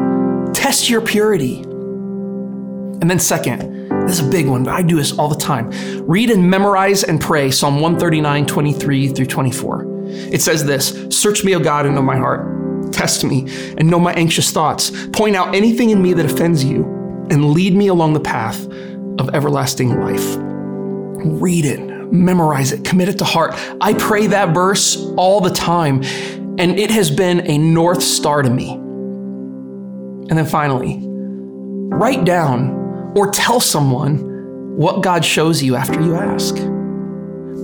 Test 0.55 0.89
your 0.89 1.01
purity. 1.01 1.61
And 1.61 3.11
then, 3.11 3.19
second, 3.19 3.89
this 4.07 4.19
is 4.19 4.27
a 4.27 4.31
big 4.31 4.49
one, 4.49 4.65
but 4.65 4.73
I 4.73 4.83
do 4.83 4.97
this 4.97 5.19
all 5.19 5.29
the 5.29 5.37
time. 5.37 5.71
Read 6.07 6.31
and 6.31 6.49
memorize 6.49 7.05
and 7.05 7.21
pray 7.21 7.51
Psalm 7.51 7.75
139, 7.75 8.47
23 8.47 9.09
through 9.09 9.27
24. 9.27 9.85
It 10.07 10.41
says 10.41 10.65
this 10.65 11.07
Search 11.11 11.45
me, 11.45 11.55
O 11.55 11.61
God, 11.61 11.87
and 11.87 11.95
know 11.95 12.03
my 12.03 12.17
heart. 12.17 12.93
Test 12.93 13.25
me 13.25 13.47
and 13.77 13.91
know 13.91 13.99
my 13.99 14.13
anxious 14.15 14.51
thoughts. 14.51 14.91
Point 15.09 15.37
out 15.37 15.55
anything 15.55 15.91
in 15.91 16.01
me 16.01 16.13
that 16.15 16.25
offends 16.25 16.65
you 16.65 16.97
and 17.31 17.53
lead 17.53 17.75
me 17.75 17.89
along 17.89 18.13
the 18.13 18.21
path 18.21 18.67
of 19.19 19.35
everlasting 19.35 20.01
life. 20.01 20.37
Read 21.41 21.65
it, 21.65 21.81
memorize 22.13 22.73
it, 22.73 22.85
commit 22.85 23.09
it 23.09 23.19
to 23.19 23.25
heart. 23.25 23.55
I 23.81 23.95
pray 23.95 24.27
that 24.29 24.55
verse 24.55 24.97
all 25.17 25.41
the 25.41 25.51
time, 25.51 26.03
and 26.59 26.79
it 26.79 26.91
has 26.91 27.11
been 27.11 27.41
a 27.47 27.59
north 27.59 28.03
star 28.03 28.43
to 28.43 28.51
me. 28.51 28.73
And 28.73 30.37
then 30.39 30.47
finally, 30.47 31.01
write 31.03 32.25
down 32.25 33.13
or 33.17 33.31
tell 33.31 33.61
someone 33.61 34.77
what 34.77 35.03
God 35.03 35.25
shows 35.25 35.63
you 35.63 35.77
after 35.77 36.01
you 36.01 36.15
ask. 36.17 36.55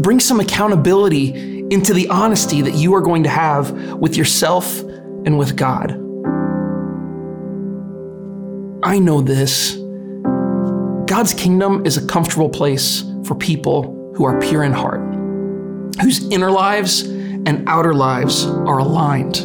Bring 0.00 0.20
some 0.20 0.40
accountability 0.40 1.60
into 1.70 1.92
the 1.92 2.08
honesty 2.08 2.62
that 2.62 2.74
you 2.74 2.94
are 2.94 3.00
going 3.00 3.22
to 3.24 3.28
have 3.28 3.72
with 3.94 4.16
yourself 4.16 4.80
and 4.80 5.38
with 5.38 5.56
God. 5.56 6.01
I 8.84 8.98
know 8.98 9.20
this. 9.20 9.76
God's 11.06 11.34
kingdom 11.34 11.86
is 11.86 11.98
a 11.98 12.06
comfortable 12.06 12.48
place 12.48 13.04
for 13.24 13.36
people 13.36 14.12
who 14.16 14.24
are 14.24 14.40
pure 14.40 14.64
in 14.64 14.72
heart, 14.72 15.00
whose 16.00 16.28
inner 16.30 16.50
lives 16.50 17.02
and 17.02 17.62
outer 17.68 17.94
lives 17.94 18.44
are 18.44 18.78
aligned. 18.78 19.38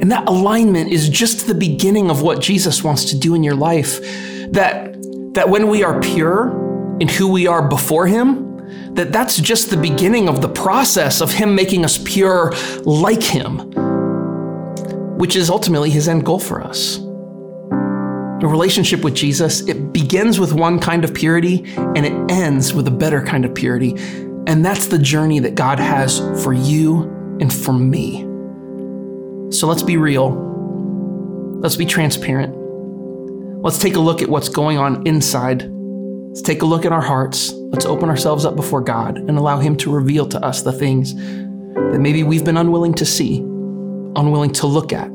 And 0.00 0.10
that 0.10 0.26
alignment 0.28 0.90
is 0.90 1.10
just 1.10 1.46
the 1.46 1.54
beginning 1.54 2.10
of 2.10 2.22
what 2.22 2.40
Jesus 2.40 2.82
wants 2.82 3.04
to 3.10 3.18
do 3.18 3.34
in 3.34 3.42
your 3.42 3.54
life. 3.54 4.00
That, 4.52 4.94
that 5.34 5.48
when 5.48 5.68
we 5.68 5.84
are 5.84 6.00
pure 6.00 6.96
in 7.00 7.08
who 7.08 7.30
we 7.30 7.46
are 7.46 7.66
before 7.68 8.06
Him, 8.06 8.94
that 8.94 9.12
that's 9.12 9.36
just 9.36 9.68
the 9.68 9.76
beginning 9.76 10.28
of 10.28 10.40
the 10.40 10.48
process 10.48 11.20
of 11.20 11.32
Him 11.32 11.54
making 11.54 11.84
us 11.84 11.98
pure 12.02 12.54
like 12.84 13.22
Him, 13.22 13.58
which 15.18 15.36
is 15.36 15.50
ultimately 15.50 15.90
His 15.90 16.08
end 16.08 16.24
goal 16.24 16.38
for 16.38 16.62
us. 16.62 16.98
A 18.42 18.46
relationship 18.48 19.04
with 19.04 19.14
Jesus, 19.14 19.60
it 19.68 19.92
begins 19.92 20.40
with 20.40 20.52
one 20.52 20.80
kind 20.80 21.04
of 21.04 21.14
purity 21.14 21.64
and 21.76 22.04
it 22.04 22.12
ends 22.28 22.74
with 22.74 22.88
a 22.88 22.90
better 22.90 23.22
kind 23.22 23.44
of 23.44 23.54
purity. 23.54 23.94
And 24.48 24.64
that's 24.64 24.86
the 24.86 24.98
journey 24.98 25.38
that 25.38 25.54
God 25.54 25.78
has 25.78 26.18
for 26.42 26.52
you 26.52 27.02
and 27.40 27.54
for 27.54 27.72
me. 27.72 28.22
So 29.52 29.68
let's 29.68 29.84
be 29.84 29.96
real. 29.96 30.30
Let's 31.60 31.76
be 31.76 31.86
transparent. 31.86 32.52
Let's 33.62 33.78
take 33.78 33.94
a 33.94 34.00
look 34.00 34.22
at 34.22 34.28
what's 34.28 34.48
going 34.48 34.76
on 34.76 35.06
inside. 35.06 35.62
Let's 35.62 36.42
take 36.42 36.62
a 36.62 36.66
look 36.66 36.84
at 36.84 36.90
our 36.90 37.00
hearts. 37.00 37.52
Let's 37.52 37.86
open 37.86 38.08
ourselves 38.08 38.44
up 38.44 38.56
before 38.56 38.80
God 38.80 39.18
and 39.18 39.38
allow 39.38 39.60
Him 39.60 39.76
to 39.76 39.92
reveal 39.92 40.26
to 40.26 40.44
us 40.44 40.62
the 40.62 40.72
things 40.72 41.14
that 41.14 42.00
maybe 42.00 42.24
we've 42.24 42.44
been 42.44 42.56
unwilling 42.56 42.94
to 42.94 43.06
see, 43.06 43.38
unwilling 43.38 44.52
to 44.54 44.66
look 44.66 44.92
at, 44.92 45.08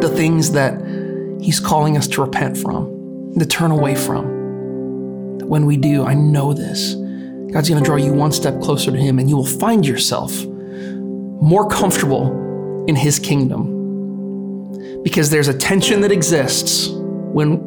the 0.00 0.12
things 0.14 0.52
that 0.52 0.80
He's 1.40 1.60
calling 1.60 1.96
us 1.96 2.08
to 2.08 2.22
repent 2.22 2.56
from, 2.56 3.34
to 3.38 3.46
turn 3.46 3.70
away 3.70 3.94
from. 3.94 4.36
When 5.40 5.66
we 5.66 5.76
do, 5.76 6.04
I 6.04 6.14
know 6.14 6.52
this. 6.52 6.94
God's 7.52 7.68
going 7.68 7.82
to 7.82 7.84
draw 7.84 7.96
you 7.96 8.12
one 8.12 8.32
step 8.32 8.60
closer 8.60 8.90
to 8.90 8.96
Him, 8.96 9.18
and 9.18 9.30
you 9.30 9.36
will 9.36 9.46
find 9.46 9.86
yourself 9.86 10.44
more 10.44 11.68
comfortable 11.68 12.84
in 12.88 12.96
His 12.96 13.18
kingdom. 13.18 15.02
Because 15.02 15.30
there's 15.30 15.48
a 15.48 15.56
tension 15.56 16.00
that 16.00 16.10
exists 16.10 16.88
when, 16.90 17.58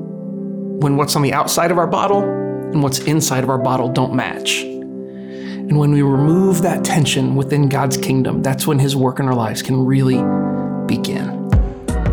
when 0.80 0.98
what's 0.98 1.16
on 1.16 1.22
the 1.22 1.32
outside 1.32 1.72
of 1.72 1.78
our 1.78 1.88
bottle 1.88 2.22
and 2.22 2.84
what's 2.84 3.00
inside 3.00 3.44
of 3.44 3.50
our 3.50 3.58
bottle 3.58 3.88
don't 3.88 4.14
match. 4.14 4.62
And 4.62 5.78
when 5.78 5.92
we 5.92 6.02
remove 6.02 6.64
that 6.64 6.84
tension 6.84 7.36
within 7.36 7.70
God's 7.70 7.96
kingdom, 7.96 8.42
that's 8.42 8.68
when 8.68 8.80
His 8.80 8.96
work 8.96 9.20
in 9.20 9.28
our 9.28 9.36
lives 9.36 9.62
can 9.62 9.86
really 9.86 10.18
begin. 10.88 11.39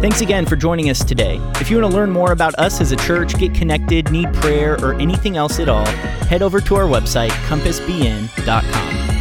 Thanks 0.00 0.20
again 0.20 0.44
for 0.44 0.56
joining 0.56 0.90
us 0.90 1.02
today. 1.02 1.40
If 1.58 1.70
you 1.70 1.80
want 1.80 1.90
to 1.90 1.96
learn 1.96 2.10
more 2.10 2.32
about 2.32 2.54
us 2.58 2.82
as 2.82 2.92
a 2.92 2.96
church, 2.96 3.34
get 3.38 3.54
connected, 3.54 4.10
need 4.10 4.32
prayer, 4.34 4.74
or 4.84 4.94
anything 4.94 5.38
else 5.38 5.58
at 5.58 5.70
all, 5.70 5.86
head 6.26 6.42
over 6.42 6.60
to 6.60 6.74
our 6.76 6.84
website, 6.84 7.30
compassbn.com. 7.48 9.15